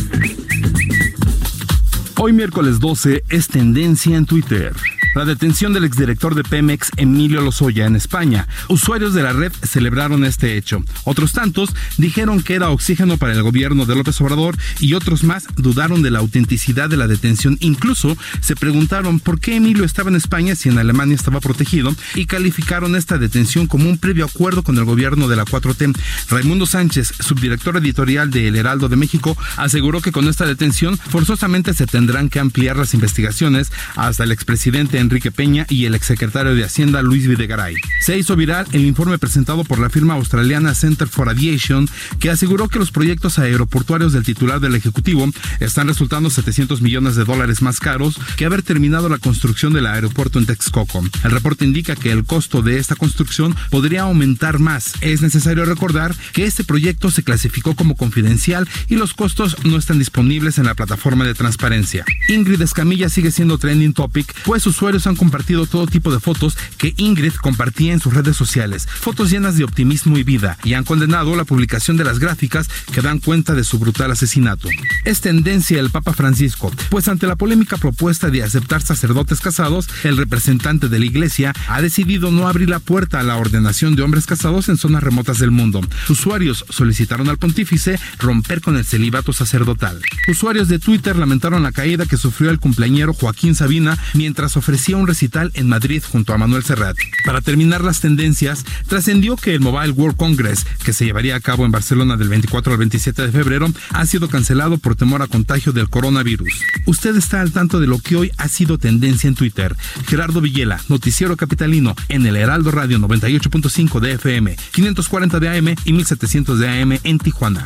[2.25, 4.71] Hoy miércoles 12 es tendencia en Twitter.
[5.15, 8.47] La detención del exdirector de Pemex, Emilio Lozoya, en España.
[8.67, 10.83] Usuarios de la red celebraron este hecho.
[11.03, 15.45] Otros tantos dijeron que era oxígeno para el gobierno de López Obrador y otros más
[15.55, 17.57] dudaron de la autenticidad de la detención.
[17.59, 22.25] Incluso se preguntaron por qué Emilio estaba en España si en Alemania estaba protegido y
[22.25, 25.95] calificaron esta detención como un previo acuerdo con el gobierno de la 4T.
[26.29, 31.73] Raimundo Sánchez, subdirector editorial de El Heraldo de México, aseguró que con esta detención forzosamente
[31.75, 36.63] se tendrán que ampliar las investigaciones hasta el expresidente Enrique Peña y el exsecretario de
[36.63, 37.75] Hacienda Luis Videgaray.
[38.01, 41.87] Se hizo viral el informe presentado por la firma australiana Center for Aviation
[42.19, 47.25] que aseguró que los proyectos aeroportuarios del titular del Ejecutivo están resultando 700 millones de
[47.25, 51.03] dólares más caros que haber terminado la construcción del aeropuerto en Texcoco.
[51.23, 54.93] El reporte indica que el costo de esta construcción podría aumentar más.
[55.01, 59.99] Es necesario recordar que este proyecto se clasificó como confidencial y los costos no están
[59.99, 62.05] disponibles en la plataforma de transparencia.
[62.29, 66.93] Ingrid Escamilla sigue siendo trending topic, pues usuarios han compartido todo tipo de fotos que
[66.97, 71.35] Ingrid compartía en sus redes sociales, fotos llenas de optimismo y vida, y han condenado
[71.35, 74.69] la publicación de las gráficas que dan cuenta de su brutal asesinato.
[75.03, 80.15] Es tendencia el Papa Francisco, pues ante la polémica propuesta de aceptar sacerdotes casados, el
[80.15, 84.27] representante de la Iglesia ha decidido no abrir la puerta a la ordenación de hombres
[84.27, 85.81] casados en zonas remotas del mundo.
[86.07, 89.99] Usuarios solicitaron al pontífice romper con el celibato sacerdotal.
[90.27, 95.07] Usuarios de Twitter lamentaron la caída que sufrió el cumpleañero Joaquín Sabina mientras ofrecía un
[95.07, 96.97] recital en Madrid junto a Manuel Serrat.
[97.25, 101.65] Para terminar las tendencias, trascendió que el Mobile World Congress, que se llevaría a cabo
[101.65, 105.71] en Barcelona del 24 al 27 de febrero, ha sido cancelado por temor a contagio
[105.71, 106.53] del coronavirus.
[106.85, 109.75] Usted está al tanto de lo que hoy ha sido tendencia en Twitter.
[110.07, 115.93] Gerardo Villela, Noticiero Capitalino, en el Heraldo Radio 98.5 de FM, 540 de AM y
[115.93, 117.65] 1700 de AM en Tijuana.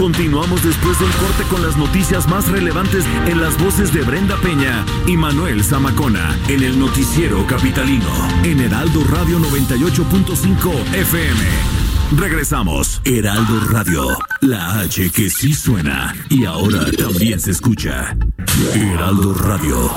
[0.00, 4.82] Continuamos después del corte con las noticias más relevantes en las voces de Brenda Peña
[5.06, 8.08] y Manuel Zamacona en el noticiero capitalino
[8.42, 11.40] en Heraldo Radio 98.5 FM.
[12.16, 13.02] Regresamos.
[13.04, 14.06] Heraldo Radio,
[14.40, 18.16] la H que sí suena y ahora también se escucha.
[18.72, 19.90] Heraldo Radio.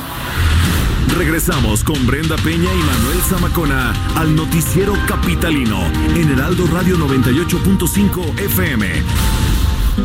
[1.17, 5.79] Regresamos con Brenda Peña y Manuel Zamacona al noticiero capitalino
[6.13, 9.42] en Heraldo Radio 98.5 FM.
[9.95, 10.01] De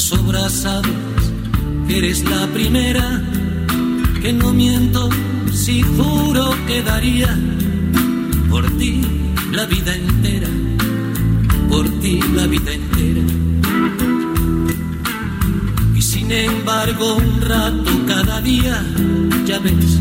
[0.00, 0.92] sobra sabes
[1.88, 3.22] que eres la primera,
[4.22, 5.08] que no miento
[5.52, 7.36] si juro que daría
[8.48, 9.02] por ti
[9.52, 10.48] la vida entera,
[11.68, 13.35] por ti la vida entera.
[16.28, 18.84] Sin embargo un rato cada día,
[19.44, 20.00] ya ves,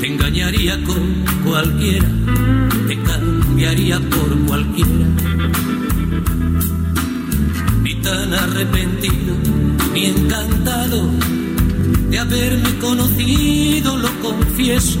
[0.00, 2.08] te engañaría con cualquiera,
[2.88, 5.06] te cambiaría por cualquiera
[7.84, 9.36] ni tan arrepentido,
[9.94, 11.08] ni encantado
[12.10, 14.98] de haberme conocido, lo confieso.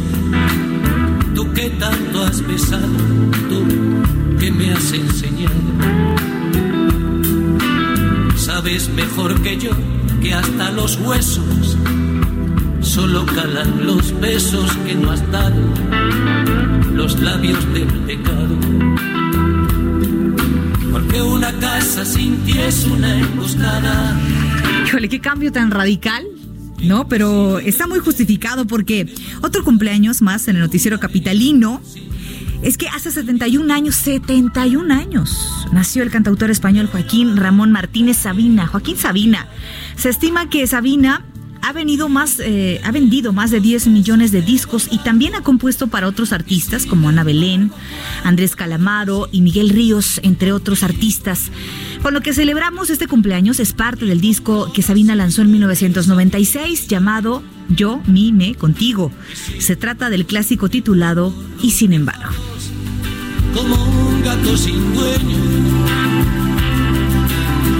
[1.34, 2.96] Tú que tanto has besado,
[3.48, 5.62] tú que me has enseñado.
[8.36, 9.72] Sabes mejor que yo
[10.20, 11.76] que hasta los huesos
[12.80, 15.60] solo calan los besos que no has dado,
[16.92, 18.56] los labios del pecado.
[20.90, 24.18] Porque una casa sin ti es una emboscada.
[24.86, 26.24] Híjole, qué cambio tan radical.
[26.82, 31.80] No, pero está muy justificado porque otro cumpleaños más en el noticiero capitalino
[32.62, 38.66] es que hace 71 años, 71 años, nació el cantautor español Joaquín Ramón Martínez Sabina.
[38.66, 39.46] Joaquín Sabina.
[39.96, 41.24] Se estima que Sabina
[41.62, 45.42] ha, venido más, eh, ha vendido más de 10 millones de discos y también ha
[45.42, 47.70] compuesto para otros artistas como Ana Belén,
[48.24, 51.50] Andrés Calamaro y Miguel Ríos, entre otros artistas.
[52.02, 56.88] Con lo que celebramos este cumpleaños es parte del disco que Sabina lanzó en 1996
[56.88, 59.10] llamado Yo, mi, me, contigo.
[59.58, 62.32] Se trata del clásico titulado Y sin embargo.
[63.54, 65.38] como un gato sin dueño,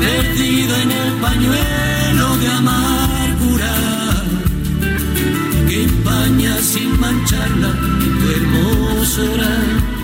[0.00, 3.07] perdido en el pañuelo de amargura,
[6.60, 7.72] sin mancharla
[8.20, 9.98] tu hermosura.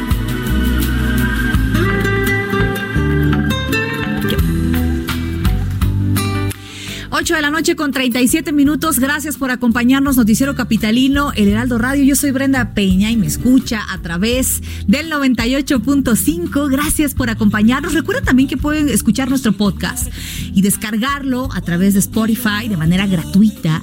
[7.17, 8.99] 8 de la noche con 37 minutos.
[8.99, 12.03] Gracias por acompañarnos, Noticiero Capitalino, El Heraldo Radio.
[12.03, 16.69] Yo soy Brenda Peña y me escucha a través del 98.5.
[16.69, 17.95] Gracias por acompañarnos.
[17.95, 20.09] Recuerda también que pueden escuchar nuestro podcast
[20.53, 23.81] y descargarlo a través de Spotify de manera gratuita.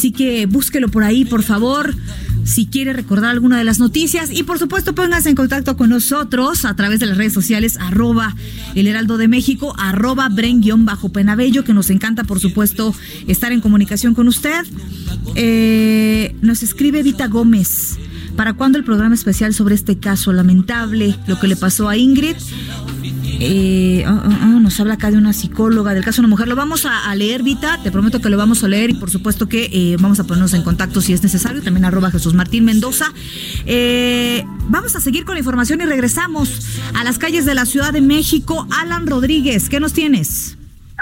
[0.00, 1.94] Así que búsquelo por ahí, por favor
[2.42, 4.30] si quiere recordar alguna de las noticias.
[4.32, 8.34] Y por supuesto, pónganse en contacto con nosotros a través de las redes sociales, arroba
[8.74, 12.94] el Heraldo de México, arroba Bren-Penabello, que nos encanta, por supuesto,
[13.26, 14.64] estar en comunicación con usted.
[15.34, 17.98] Eh, nos escribe Vita Gómez.
[18.36, 22.36] ¿Para cuándo el programa especial sobre este caso lamentable, lo que le pasó a Ingrid?
[23.42, 26.46] Eh, ah, ah, ah, nos habla acá de una psicóloga del caso de una mujer.
[26.46, 27.78] Lo vamos a, leer, Vita.
[27.82, 30.52] Te prometo que lo vamos a leer y por supuesto que eh, vamos a ponernos
[30.52, 31.62] en contacto si es necesario.
[31.62, 33.06] También arroba Jesús Martín Mendoza.
[33.66, 37.94] Eh, vamos a seguir con la información y regresamos a las calles de la Ciudad
[37.94, 38.66] de México.
[38.78, 40.58] Alan Rodríguez, ¿qué nos tienes?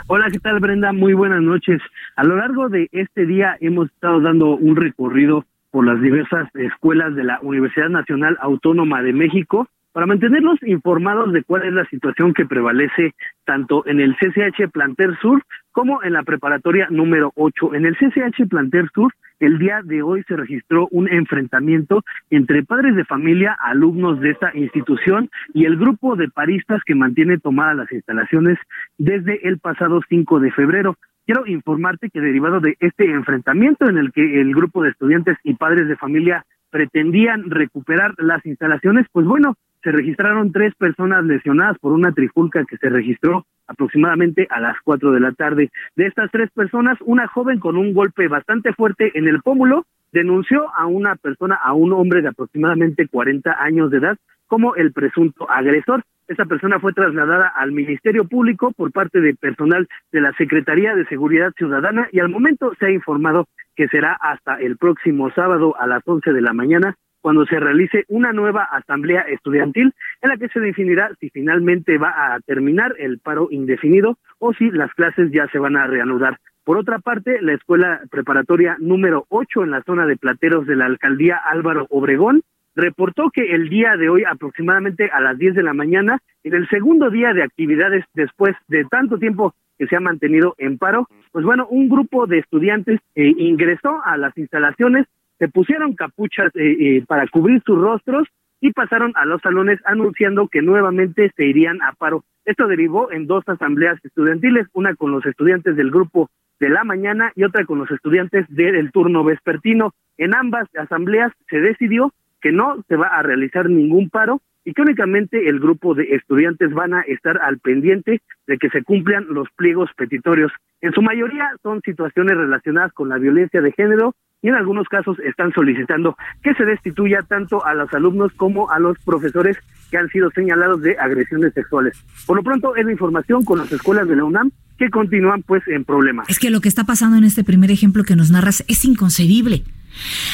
[0.07, 0.92] Hola, ¿qué tal Brenda?
[0.92, 1.83] Muy buenas noches.
[2.14, 7.16] A lo largo de este día hemos estado dando un recorrido por las diversas escuelas
[7.16, 9.68] de la Universidad Nacional Autónoma de México
[9.99, 15.19] para mantenerlos informados de cuál es la situación que prevalece tanto en el CCH Planter
[15.21, 17.75] Sur como en la preparatoria número 8.
[17.75, 22.95] En el CCH Planter Sur, el día de hoy se registró un enfrentamiento entre padres
[22.95, 27.91] de familia, alumnos de esta institución y el grupo de paristas que mantiene tomadas las
[27.91, 28.57] instalaciones
[28.99, 30.95] desde el pasado 5 de febrero.
[31.27, 35.55] Quiero informarte que derivado de este enfrentamiento en el que el grupo de estudiantes y
[35.55, 41.93] padres de familia pretendían recuperar las instalaciones, pues bueno, se registraron tres personas lesionadas por
[41.93, 45.71] una trifulca que se registró aproximadamente a las cuatro de la tarde.
[45.95, 50.75] De estas tres personas, una joven con un golpe bastante fuerte en el pómulo denunció
[50.75, 55.48] a una persona, a un hombre de aproximadamente 40 años de edad, como el presunto
[55.50, 56.02] agresor.
[56.27, 61.07] Esta persona fue trasladada al Ministerio Público por parte de personal de la Secretaría de
[61.07, 63.46] Seguridad Ciudadana y al momento se ha informado
[63.77, 68.04] que será hasta el próximo sábado a las 11 de la mañana cuando se realice
[68.08, 69.92] una nueva asamblea estudiantil
[70.23, 74.71] en la que se definirá si finalmente va a terminar el paro indefinido o si
[74.71, 76.38] las clases ya se van a reanudar.
[76.64, 80.85] Por otra parte, la escuela preparatoria número 8 en la zona de Plateros de la
[80.85, 82.42] alcaldía Álvaro Obregón
[82.75, 86.69] reportó que el día de hoy, aproximadamente a las 10 de la mañana, en el
[86.69, 91.44] segundo día de actividades después de tanto tiempo que se ha mantenido en paro, pues
[91.44, 95.06] bueno, un grupo de estudiantes eh, ingresó a las instalaciones,
[95.39, 98.29] se pusieron capuchas eh, eh, para cubrir sus rostros
[98.61, 102.25] y pasaron a los salones anunciando que nuevamente se irían a paro.
[102.45, 107.33] Esto derivó en dos asambleas estudiantiles, una con los estudiantes del grupo de la mañana
[107.37, 109.95] y otra con los estudiantes del turno vespertino.
[110.17, 114.83] En ambas asambleas se decidió que no se va a realizar ningún paro y que
[114.83, 119.49] únicamente el grupo de estudiantes van a estar al pendiente de que se cumplan los
[119.57, 120.53] pliegos petitorios.
[120.81, 125.19] En su mayoría son situaciones relacionadas con la violencia de género y en algunos casos
[125.21, 129.59] están solicitando que se destituya tanto a los alumnos como a los profesores
[129.91, 132.03] que han sido señalados de agresiones sexuales.
[132.27, 135.67] Por lo pronto es la información con las escuelas de la UNAM que continúan pues
[135.67, 136.29] en problemas.
[136.29, 139.65] Es que lo que está pasando en este primer ejemplo que nos narras es inconcebible.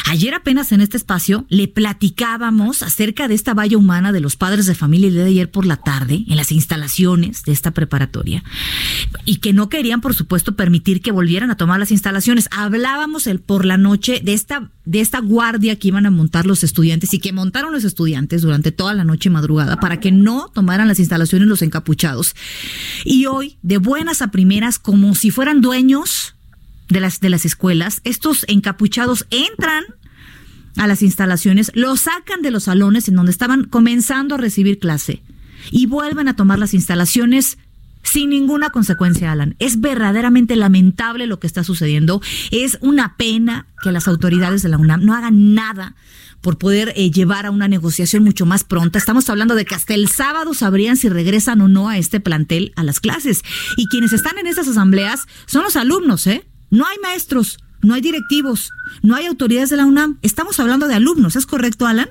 [0.06, 4.66] Ayer apenas en este espacio le platicábamos acerca de esta valla humana de los padres
[4.66, 8.44] de familia el día de ayer por la tarde en las instalaciones de esta preparatoria
[9.24, 12.48] y que no querían por supuesto permitir que volvieran a tomar las instalaciones.
[12.50, 16.62] Hablábamos el por la noche de esta de esta guardia que iban a montar los
[16.62, 20.50] estudiantes y que montaron los estudiantes durante toda la noche y madrugada para que no
[20.52, 22.34] tomaran las instalaciones los encapuchados.
[23.04, 26.34] Y hoy, de buenas a primeras, como si fueran dueños
[26.88, 29.84] de las, de las escuelas, estos encapuchados entran
[30.76, 35.22] a las instalaciones, los sacan de los salones en donde estaban comenzando a recibir clase
[35.70, 37.58] y vuelven a tomar las instalaciones
[38.02, 39.56] sin ninguna consecuencia, Alan.
[39.58, 42.20] Es verdaderamente lamentable lo que está sucediendo.
[42.50, 45.94] Es una pena que las autoridades de la UNAM no hagan nada
[46.42, 48.98] por poder eh, llevar a una negociación mucho más pronta.
[48.98, 52.72] Estamos hablando de que hasta el sábado sabrían si regresan o no a este plantel
[52.76, 53.42] a las clases.
[53.78, 56.44] Y quienes están en estas asambleas son los alumnos, ¿eh?
[56.74, 58.72] No hay maestros, no hay directivos,
[59.04, 60.18] no hay autoridades de la UNAM.
[60.22, 62.08] Estamos hablando de alumnos, ¿es correcto, Alan?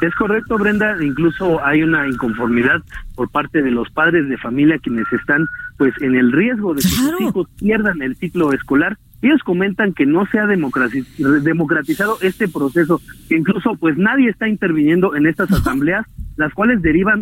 [0.00, 0.96] Es correcto, Brenda.
[1.04, 2.82] Incluso hay una inconformidad
[3.14, 5.44] por parte de los padres de familia quienes están,
[5.76, 8.96] pues, en el riesgo de que sus hijos pierdan el ciclo escolar.
[9.20, 15.14] Ellos comentan que no se ha democratizado este proceso, que incluso, pues, nadie está interviniendo
[15.14, 16.06] en estas asambleas,
[16.38, 17.20] las cuales derivan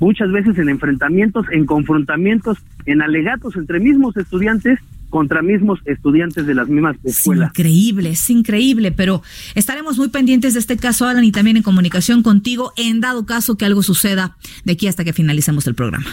[0.00, 4.78] muchas veces en enfrentamientos, en confrontamientos, en alegatos entre mismos estudiantes
[5.12, 7.50] contra mismos estudiantes de las mismas escuelas.
[7.52, 9.22] Es increíble, es increíble, pero
[9.54, 13.58] estaremos muy pendientes de este caso, Alan, y también en comunicación contigo en dado caso
[13.58, 16.06] que algo suceda de aquí hasta que finalicemos el programa.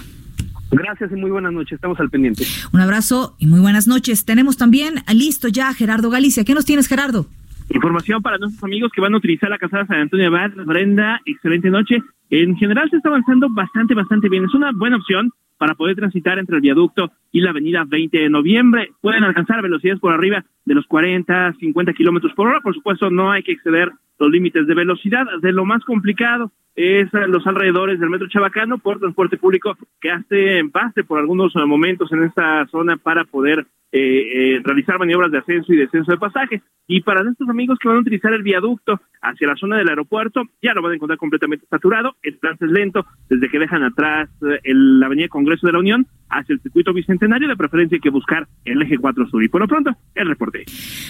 [0.72, 2.43] Gracias y muy buenas noches, estamos al pendiente.
[2.74, 4.26] Un abrazo y muy buenas noches.
[4.26, 6.43] Tenemos también listo ya a Gerardo Galicia.
[6.43, 7.26] ¿Qué nos tienes, Gerardo?
[7.72, 10.51] Información para nuestros amigos que van a utilizar la casada San Antonio Abad.
[10.65, 12.01] Brenda, excelente noche.
[12.32, 14.45] En general se está avanzando bastante, bastante bien.
[14.45, 18.30] Es una buena opción para poder transitar entre el viaducto y la avenida 20 de
[18.30, 18.89] noviembre.
[19.01, 22.61] Pueden alcanzar velocidades por arriba de los 40, 50 kilómetros por hora.
[22.61, 25.26] Por supuesto, no hay que exceder los límites de velocidad.
[25.41, 30.61] De lo más complicado es los alrededores del metro Chabacano por transporte público que hace
[30.72, 35.74] pase por algunos momentos en esta zona para poder eh, eh, realizar maniobras de ascenso
[35.74, 36.62] y descenso de pasaje.
[36.88, 40.44] Y para nuestros amigos que van a utilizar el viaducto hacia la zona del aeropuerto,
[40.62, 42.16] ya lo van a encontrar completamente saturado.
[42.22, 45.80] El trance es lento desde que dejan atrás eh, el, la avenida Congreso de la
[45.80, 47.48] Unión hacia el circuito bicentenario.
[47.48, 49.44] De preferencia hay que buscar el eje 4 sur.
[49.44, 50.66] Y por lo pronto, el reporte.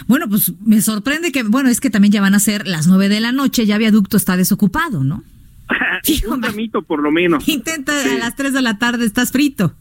[0.08, 3.10] Bueno, pues me sorprende que, bueno, es que también ya van a ser las 9
[3.10, 5.24] de la noche, ya viaducto está desocupado, ¿no?
[6.30, 7.48] un tramito por lo menos.
[7.48, 9.74] Intenta a las 3 de la tarde, estás frito.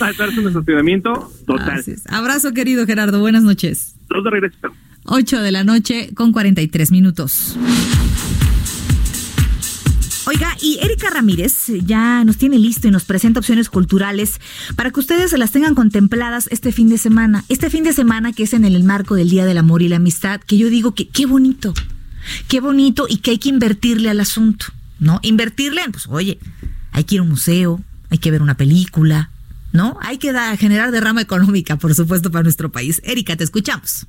[0.00, 1.84] Va a estar un estacionamiento total.
[2.08, 3.20] Abrazo, querido Gerardo.
[3.20, 3.96] Buenas noches.
[4.08, 4.72] Los de regreso.
[5.04, 7.56] 8 de la noche con 43 minutos.
[10.28, 14.40] Oiga, y Erika Ramírez ya nos tiene listo y nos presenta opciones culturales
[14.74, 17.44] para que ustedes se las tengan contempladas este fin de semana.
[17.48, 19.96] Este fin de semana que es en el marco del Día del Amor y la
[19.96, 21.74] Amistad, que yo digo que qué bonito,
[22.48, 24.66] qué bonito y que hay que invertirle al asunto,
[24.98, 25.20] ¿no?
[25.22, 26.40] Invertirle, pues oye,
[26.90, 27.80] hay que ir a un museo,
[28.10, 29.30] hay que ver una película,
[29.72, 29.98] ¿no?
[30.02, 33.00] Hay que generar derrama económica, por supuesto, para nuestro país.
[33.04, 34.06] Erika, te escuchamos.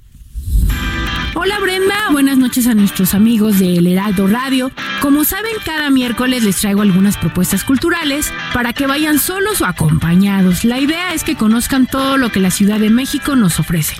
[1.40, 4.72] Hola Brenda, buenas noches a nuestros amigos de El Heraldo Radio.
[5.02, 10.66] Como saben, cada miércoles les traigo algunas propuestas culturales para que vayan solos o acompañados.
[10.66, 13.96] La idea es que conozcan todo lo que la Ciudad de México nos ofrece.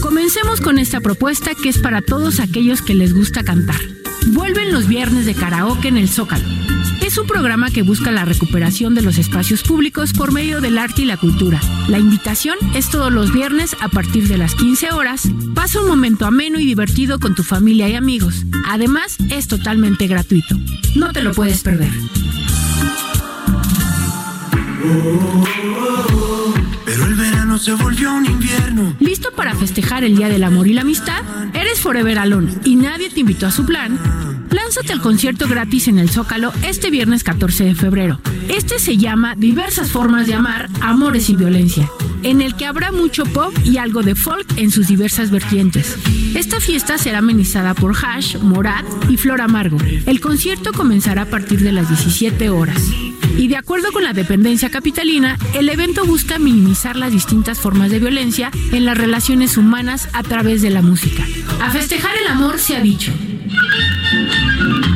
[0.00, 3.80] Comencemos con esta propuesta que es para todos aquellos que les gusta cantar.
[4.28, 6.44] Vuelven los viernes de karaoke en el Zócalo.
[7.12, 11.02] Es un programa que busca la recuperación de los espacios públicos por medio del arte
[11.02, 11.60] y la cultura.
[11.86, 15.28] La invitación es todos los viernes a partir de las 15 horas.
[15.54, 18.46] Pasa un momento ameno y divertido con tu familia y amigos.
[18.66, 20.56] Además, es totalmente gratuito.
[20.96, 21.90] No te lo puedes perder.
[27.58, 28.96] Se volvió un invierno.
[28.98, 31.22] ¿Listo para festejar el Día del Amor y la Amistad?
[31.52, 33.98] ¿Eres Forever Alone y nadie te invitó a su plan?
[34.50, 38.20] Lánzate al concierto gratis en el Zócalo este viernes 14 de febrero.
[38.48, 41.90] Este se llama Diversas formas de amar, amores y violencia,
[42.22, 45.96] en el que habrá mucho pop y algo de folk en sus diversas vertientes.
[46.34, 49.78] Esta fiesta será amenizada por Hash, Morat y Flor Amargo.
[50.06, 52.82] El concierto comenzará a partir de las 17 horas.
[53.36, 57.98] Y de acuerdo con la dependencia capitalina, el evento busca minimizar las distintas formas de
[57.98, 61.26] violencia en las relaciones humanas a través de la música.
[61.60, 63.12] A festejar el amor se ha dicho.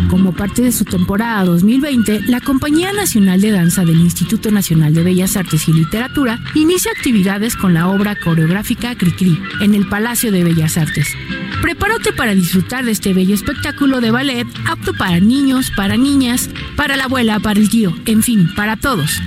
[0.08, 5.02] Como parte de su temporada 2020, la Compañía Nacional de Danza del Instituto Nacional de
[5.02, 10.44] Bellas Artes y Literatura inicia actividades con la obra coreográfica Cricri en el Palacio de
[10.44, 11.08] Bellas Artes.
[11.60, 16.96] Prepárate para disfrutar de este bello espectáculo de ballet apto para niños, para niñas, para
[16.96, 19.20] la abuela, para el tío, en fin, para todos.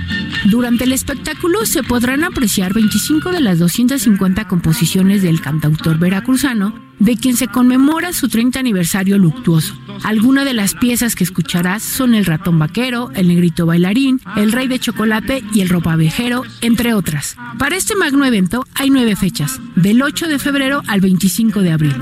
[0.46, 7.16] Durante el espectáculo se podrán apreciar 25 de las 250 composiciones del cantautor veracruzano, de
[7.16, 9.74] quien se conmemora su 30 aniversario luctuoso.
[10.02, 14.66] Algunas de las piezas que escucharás son El ratón vaquero, El negrito bailarín, El rey
[14.66, 17.36] de chocolate y El ropavejero, entre otras.
[17.58, 21.94] Para este magno evento hay nueve fechas, del 8 de febrero al 25 de abril.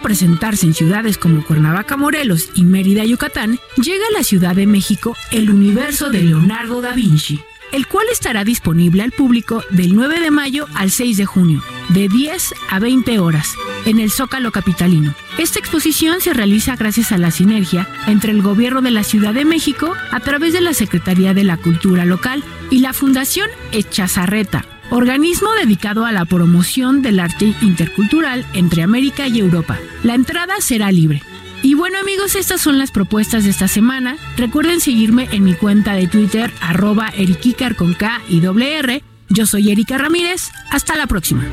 [0.00, 5.16] Presentarse en ciudades como Cuernavaca, Morelos y Mérida, Yucatán, llega a la Ciudad de México
[5.30, 7.40] el universo de Leonardo da Vinci,
[7.72, 12.08] el cual estará disponible al público del 9 de mayo al 6 de junio, de
[12.08, 15.14] 10 a 20 horas, en el Zócalo Capitalino.
[15.38, 19.44] Esta exposición se realiza gracias a la sinergia entre el gobierno de la Ciudad de
[19.44, 25.48] México a través de la Secretaría de la Cultura Local y la Fundación Echazarreta, organismo
[25.52, 29.78] dedicado a la promoción del arte intercultural entre América y Europa.
[30.02, 31.22] La entrada será libre.
[31.62, 34.16] Y bueno amigos, estas son las propuestas de esta semana.
[34.36, 39.02] Recuerden seguirme en mi cuenta de Twitter, arroba eriquicar con K y doble R.
[39.28, 40.50] Yo soy Erika Ramírez.
[40.70, 41.44] Hasta la próxima.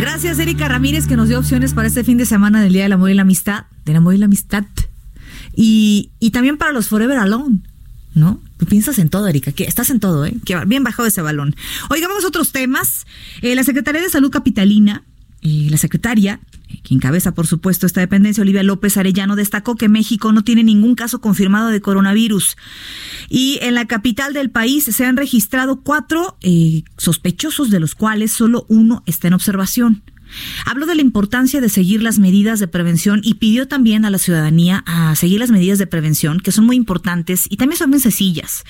[0.00, 2.92] Gracias, Erika Ramírez, que nos dio opciones para este fin de semana del Día del
[2.94, 3.66] Amor y la Amistad.
[3.84, 4.64] Del Amor y la Amistad.
[5.56, 7.60] Y, y también para los Forever Alone,
[8.14, 8.40] ¿no?
[8.58, 10.34] Tú piensas en todo, Erika, que estás en todo, ¿eh?
[10.44, 11.56] Que bien bajado ese balón.
[11.90, 13.06] Oiga, vamos a otros temas.
[13.42, 15.02] Eh, la Secretaría de Salud Capitalina,
[15.42, 19.88] eh, la secretaria, eh, que encabeza, por supuesto, esta dependencia, Olivia López Arellano, destacó que
[19.88, 22.56] México no tiene ningún caso confirmado de coronavirus.
[23.28, 28.32] Y en la capital del país se han registrado cuatro eh, sospechosos, de los cuales
[28.32, 30.02] solo uno está en observación.
[30.64, 34.18] Habló de la importancia de seguir las medidas de prevención y pidió también a la
[34.18, 38.00] ciudadanía a seguir las medidas de prevención, que son muy importantes y también son muy
[38.00, 38.64] sencillas,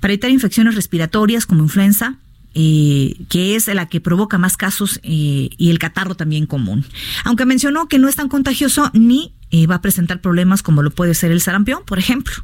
[0.00, 2.16] para evitar infecciones respiratorias como influenza,
[2.54, 6.84] eh, que es la que provoca más casos eh, y el catarro también común.
[7.24, 10.90] Aunque mencionó que no es tan contagioso ni eh, va a presentar problemas como lo
[10.90, 12.34] puede ser el sarampión, por ejemplo.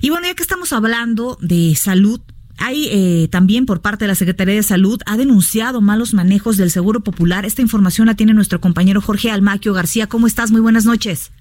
[0.00, 2.20] Y bueno, ya que estamos hablando de salud,
[2.58, 6.70] hay eh, también por parte de la Secretaría de Salud ha denunciado malos manejos del
[6.70, 7.44] Seguro Popular.
[7.44, 10.06] Esta información la tiene nuestro compañero Jorge Almaquio García.
[10.06, 10.50] ¿Cómo estás?
[10.50, 11.32] Muy buenas noches.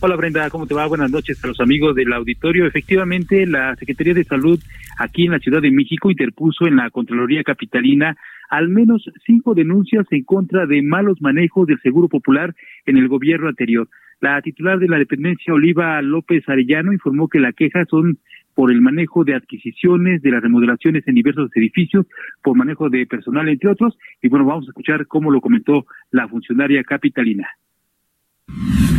[0.00, 0.86] Hola Brenda, ¿cómo te va?
[0.86, 2.66] Buenas noches a los amigos del auditorio.
[2.66, 4.60] Efectivamente, la Secretaría de Salud
[4.98, 8.16] aquí en la Ciudad de México interpuso en la Contraloría Capitalina
[8.50, 13.48] al menos cinco denuncias en contra de malos manejos del Seguro Popular en el gobierno
[13.48, 13.88] anterior.
[14.20, 18.18] La titular de la dependencia, Oliva López Arellano, informó que la queja son
[18.56, 22.06] por el manejo de adquisiciones, de las remodelaciones en diversos edificios,
[22.42, 23.98] por manejo de personal, entre otros.
[24.22, 27.46] Y bueno, vamos a escuchar cómo lo comentó la funcionaria capitalina.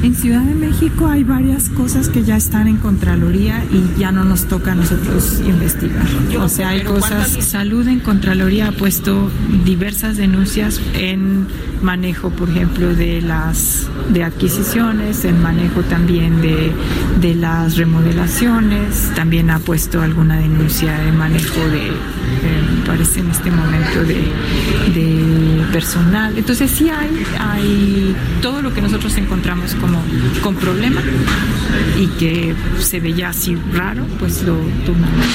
[0.03, 4.23] En Ciudad de México hay varias cosas que ya están en Contraloría y ya no
[4.23, 6.05] nos toca a nosotros investigar.
[6.39, 9.29] O sea, hay cosas, salud en Contraloría ha puesto
[9.65, 11.47] diversas denuncias en
[11.81, 16.71] manejo, por ejemplo, de las de adquisiciones, en manejo también de,
[17.21, 21.93] de las remodelaciones, también ha puesto alguna denuncia en manejo de, eh,
[22.85, 24.31] parece en este momento, de,
[24.93, 26.37] de personal.
[26.37, 30.03] Entonces sí hay, hay todo lo que nosotros encontramos como
[30.43, 31.01] con problema
[31.97, 35.25] y que se veía así raro, pues lo tomamos.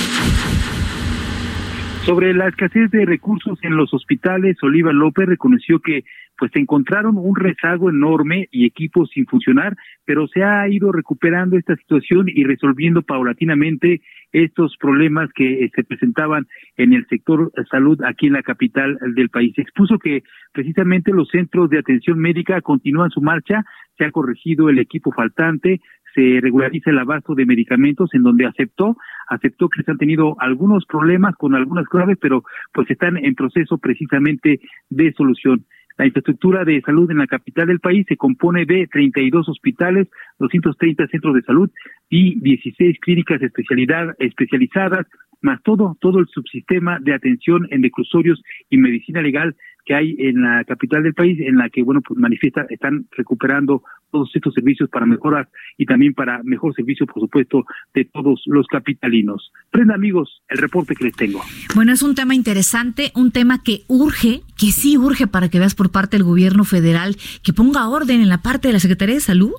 [2.05, 6.05] Sobre la escasez de recursos en los hospitales, Oliva López reconoció que
[6.37, 11.57] pues se encontraron un rezago enorme y equipos sin funcionar, pero se ha ido recuperando
[11.57, 14.01] esta situación y resolviendo paulatinamente
[14.33, 19.29] estos problemas que eh, se presentaban en el sector salud aquí en la capital del
[19.29, 19.53] país.
[19.59, 20.23] Expuso que
[20.53, 23.65] precisamente los centros de atención médica continúan su marcha,
[23.99, 25.81] se ha corregido el equipo faltante,
[26.15, 28.97] se regulariza el abasto de medicamentos en donde aceptó,
[29.29, 33.79] aceptó que se han tenido algunos problemas con algunas claves, pero pues están en proceso
[33.79, 34.61] precisamente
[34.91, 35.65] de solución.
[35.99, 41.07] La infraestructura de salud en la capital del país se compone de 32 hospitales, 230
[41.09, 41.71] centros de salud
[42.09, 45.07] y 16 clínicas especialidad especializadas,
[45.41, 49.57] más todo todo el subsistema de atención en reclusorios y medicina legal
[49.93, 53.83] que hay en la capital del país, en la que, bueno, pues manifiesta, están recuperando
[54.11, 58.67] todos estos servicios para mejorar y también para mejor servicio, por supuesto, de todos los
[58.69, 59.53] capitalinos.
[59.71, 61.43] Prenda, amigos, el reporte que les tengo.
[61.75, 65.75] Bueno, es un tema interesante, un tema que urge, que sí urge para que veas
[65.75, 69.21] por parte del gobierno federal que ponga orden en la parte de la Secretaría de
[69.21, 69.53] Salud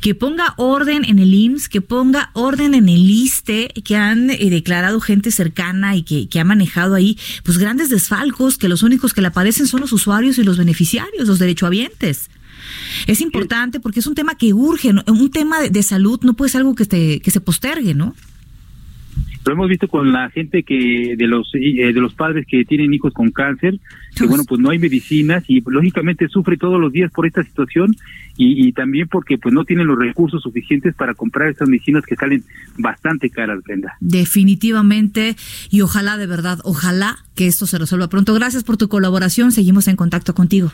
[0.00, 4.50] que ponga orden en el IMSS, que ponga orden en el ISTE, que han eh,
[4.50, 9.12] declarado gente cercana y que, que, ha manejado ahí pues grandes desfalcos, que los únicos
[9.12, 12.30] que la padecen son los usuarios y los beneficiarios, los derechohabientes.
[13.06, 15.02] Es importante porque es un tema que urge, ¿no?
[15.06, 18.14] un tema de, de, salud no puede ser algo que, te, que se postergue, ¿no?
[19.44, 22.94] Lo hemos visto con la gente que de los eh, de los padres que tienen
[22.94, 23.80] hijos con cáncer,
[24.14, 27.96] que bueno, pues no hay medicinas y lógicamente sufre todos los días por esta situación
[28.36, 32.14] y, y, también porque pues no tienen los recursos suficientes para comprar estas medicinas que
[32.14, 32.44] salen
[32.78, 33.96] bastante caras, Brenda.
[34.00, 35.36] Definitivamente
[35.70, 38.34] y ojalá de verdad, ojalá que esto se resuelva pronto.
[38.34, 40.70] Gracias por tu colaboración, seguimos en contacto contigo.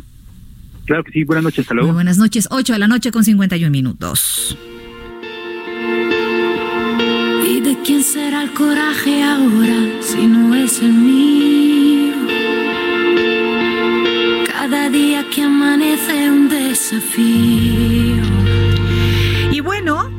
[0.85, 1.89] Claro que sí, buenas noches, hasta luego.
[1.89, 4.57] Muy buenas noches, 8 de la noche con 51 minutos.
[7.89, 12.16] Quién será el coraje ahora si no es el mío?
[14.53, 18.26] Cada día que amanece un desafío.
[19.51, 20.18] Y bueno, en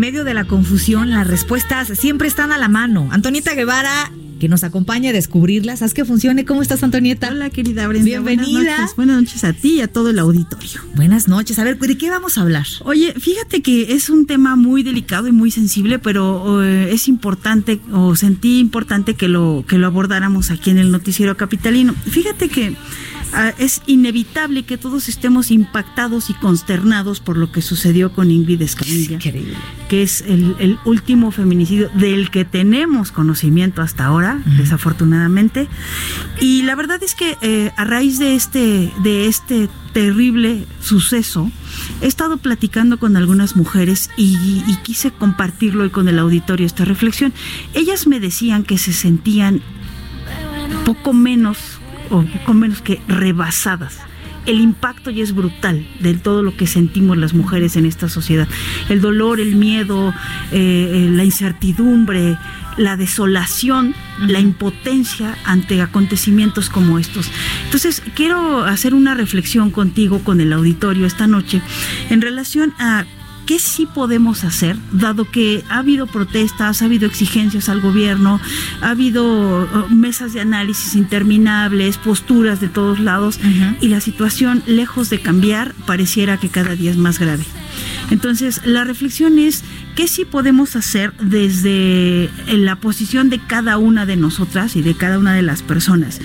[0.00, 3.08] medio de la confusión, las respuestas siempre están a la mano.
[3.12, 5.82] Antonieta Guevara que nos acompaña a descubrirlas.
[5.82, 6.46] Haz que funcione.
[6.46, 7.28] ¿Cómo estás, Antonieta?
[7.28, 8.06] Hola, querida Brenda.
[8.06, 8.50] Bienvenida.
[8.50, 8.96] Buenas noches.
[8.96, 10.80] Buenas noches a ti y a todo el auditorio.
[10.96, 11.58] Buenas noches.
[11.58, 12.66] A ver, ¿de qué vamos a hablar?
[12.84, 17.80] Oye, fíjate que es un tema muy delicado y muy sensible, pero eh, es importante
[17.92, 21.92] o sentí importante que lo que lo abordáramos aquí en el noticiero capitalino.
[21.92, 22.74] Fíjate que
[23.58, 29.14] es inevitable que todos estemos impactados y consternados por lo que sucedió con Ingrid Escamilla,
[29.14, 29.54] Increíble.
[29.88, 34.56] que es el, el, último feminicidio del que tenemos conocimiento hasta ahora, uh -huh.
[34.56, 35.68] desafortunadamente.
[36.40, 41.50] Y la verdad es que eh, a raíz de este, de este terrible suceso,
[42.00, 46.84] he estado platicando con algunas mujeres y, y quise compartirlo hoy con el auditorio esta
[46.84, 47.32] reflexión.
[47.74, 49.62] Ellas me decían que se sentían
[50.84, 51.79] poco menos
[52.10, 53.98] o poco menos que rebasadas.
[54.46, 58.48] El impacto ya es brutal de todo lo que sentimos las mujeres en esta sociedad.
[58.88, 60.14] El dolor, el miedo,
[60.50, 62.38] eh, la incertidumbre,
[62.76, 64.26] la desolación, uh -huh.
[64.28, 67.30] la impotencia ante acontecimientos como estos.
[67.64, 71.60] Entonces, quiero hacer una reflexión contigo, con el auditorio esta noche,
[72.08, 73.04] en relación a
[73.46, 74.76] ¿qué sí podemos hacer?
[74.92, 78.40] Dado que ha habido protestas, ha habido exigencias al gobierno,
[78.80, 83.76] ha habido uh, mesas de análisis interminables, posturas de todos lados, uh -huh.
[83.80, 87.44] y la situación, lejos de cambiar, pareciera que cada día es más grave.
[88.10, 89.62] Entonces, la reflexión es,
[89.94, 95.18] ¿qué sí podemos hacer desde la posición de cada una de nosotras y de cada
[95.18, 96.20] una de las personas?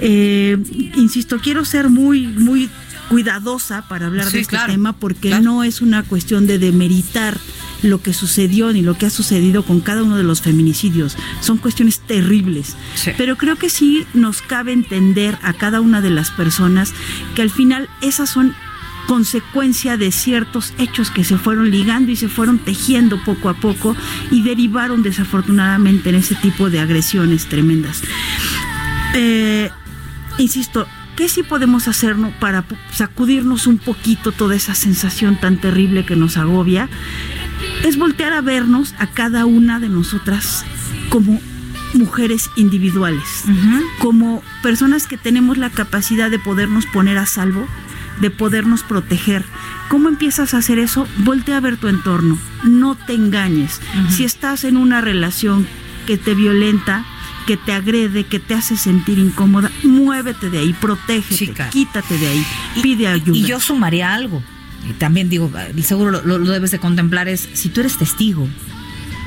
[0.00, 0.56] Eh,
[0.96, 2.70] insisto, quiero ser muy, muy
[3.08, 5.44] cuidadosa para hablar sí, de este claro, tema porque claro.
[5.44, 7.38] no es una cuestión de demeritar
[7.82, 11.16] lo que sucedió ni lo que ha sucedido con cada uno de los feminicidios.
[11.40, 12.76] Son cuestiones terribles.
[12.94, 13.12] Sí.
[13.16, 16.92] Pero creo que sí nos cabe entender a cada una de las personas
[17.34, 18.54] que al final esas son
[19.06, 23.96] consecuencia de ciertos hechos que se fueron ligando y se fueron tejiendo poco a poco
[24.30, 28.02] y derivaron desafortunadamente en ese tipo de agresiones tremendas.
[29.14, 29.70] Eh,
[30.38, 30.86] insisto,
[31.16, 32.30] ¿qué sí podemos hacer ¿no?
[32.38, 36.88] para sacudirnos un poquito toda esa sensación tan terrible que nos agobia?
[37.84, 40.64] Es voltear a vernos a cada una de nosotras
[41.08, 41.40] como
[41.94, 43.82] mujeres individuales, uh -huh.
[43.98, 47.66] como personas que tenemos la capacidad de podernos poner a salvo,
[48.20, 49.44] de podernos proteger.
[49.88, 51.06] ¿Cómo empiezas a hacer eso?
[51.18, 53.80] Voltea a ver tu entorno, no te engañes.
[53.94, 54.10] Uh -huh.
[54.10, 55.66] Si estás en una relación
[56.06, 57.04] que te violenta,
[57.46, 62.46] que te agrede, que te hace sentir incómoda, muévete de ahí, protégete, quítate de ahí,
[62.82, 63.36] pide ayuda.
[63.38, 64.42] Y yo sumaría algo.
[64.88, 65.50] Y también digo,
[65.82, 68.46] seguro lo, lo- lo debes de contemplar es, si tú eres testigo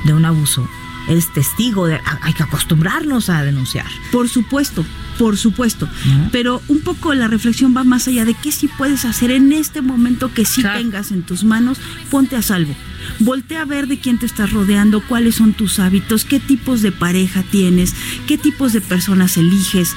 [0.04, 0.68] de un abuso,
[1.08, 2.00] eres testigo de...
[2.22, 3.86] Hay que acostumbrarnos a denunciar.
[4.12, 4.84] Por supuesto,
[5.20, 5.86] por supuesto.
[6.32, 9.82] Pero un poco la reflexión va más allá de qué sí puedes hacer en este
[9.82, 11.78] momento que sí tengas en tus manos,
[12.10, 12.74] ponte a salvo.
[13.18, 16.90] Voltea a ver de quién te estás rodeando, cuáles son tus hábitos, qué tipos de
[16.90, 17.94] pareja tienes,
[18.26, 19.94] qué tipos de personas eliges,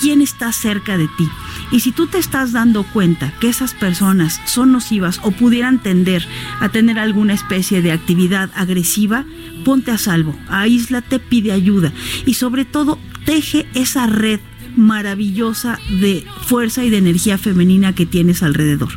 [0.00, 1.28] quién está cerca de ti.
[1.72, 6.24] Y si tú te estás dando cuenta que esas personas son nocivas o pudieran tender
[6.60, 9.24] a tener alguna especie de actividad agresiva,
[9.64, 11.92] ponte a salvo, aíslate, pide ayuda
[12.26, 14.38] y sobre todo teje esa red
[14.76, 18.90] maravillosa de fuerza y de energía femenina que tienes alrededor.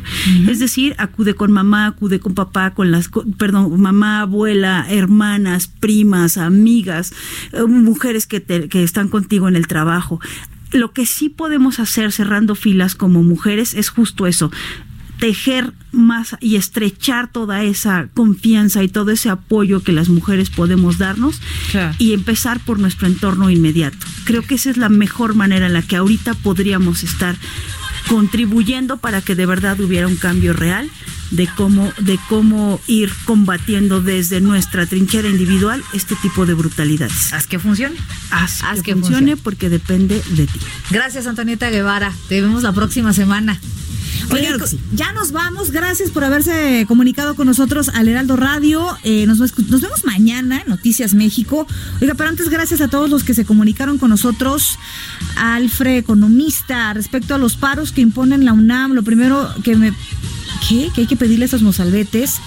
[0.48, 6.36] Es decir, acude con mamá, acude con papá, con las, perdón, mamá, abuela, hermanas, primas,
[6.38, 7.12] amigas,
[7.52, 10.20] eh, mujeres que, te- que están contigo en el trabajo.
[10.72, 14.50] Lo que sí podemos hacer cerrando filas como mujeres es justo eso,
[15.18, 20.98] tejer más y estrechar toda esa confianza y todo ese apoyo que las mujeres podemos
[20.98, 21.40] darnos
[21.98, 23.96] y empezar por nuestro entorno inmediato.
[24.24, 27.36] Creo que esa es la mejor manera en la que ahorita podríamos estar
[28.08, 30.88] contribuyendo para que de verdad hubiera un cambio real
[31.32, 37.32] de cómo de cómo ir combatiendo desde nuestra trinchera individual este tipo de brutalidades.
[37.32, 37.96] Haz que funcione.
[38.30, 39.36] Haz, Haz que, que funcione funcione.
[39.38, 40.60] porque depende de ti.
[40.90, 42.12] Gracias, Antonieta Guevara.
[42.28, 43.58] Te vemos la próxima semana.
[44.30, 44.80] Sí.
[44.94, 45.70] ya nos vamos.
[45.70, 48.96] Gracias por haberse comunicado con nosotros al Heraldo Radio.
[49.04, 51.66] Eh, nos, nos vemos mañana en Noticias México.
[52.00, 54.78] Oiga, pero antes, gracias a todos los que se comunicaron con nosotros.
[55.36, 59.92] Alfred, economista, respecto a los paros que imponen la UNAM, lo primero que me.
[60.68, 60.90] ¿Qué?
[60.94, 62.40] Que hay que pedirle a estos mozalbetes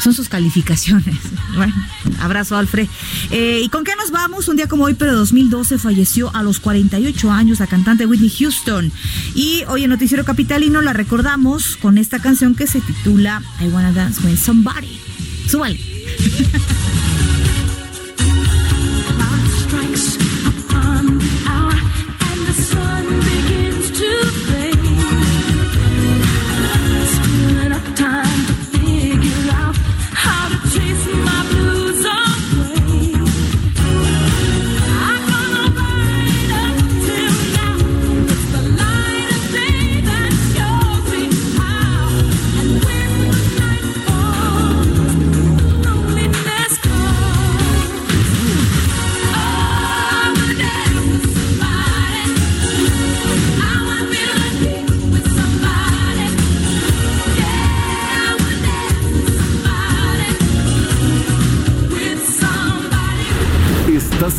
[0.00, 1.16] son sus calificaciones.
[1.54, 1.74] Bueno,
[2.20, 2.88] abrazo, Alfred.
[3.30, 4.48] Eh, ¿Y con qué nos vamos?
[4.48, 8.90] Un día como hoy, pero 2012, falleció a los 48 años la cantante Whitney Houston.
[9.34, 13.92] Y hoy en Noticiero Capitalino la recordamos con esta canción que se titula I Wanna
[13.92, 14.98] Dance With Somebody.
[15.46, 15.78] Súbale.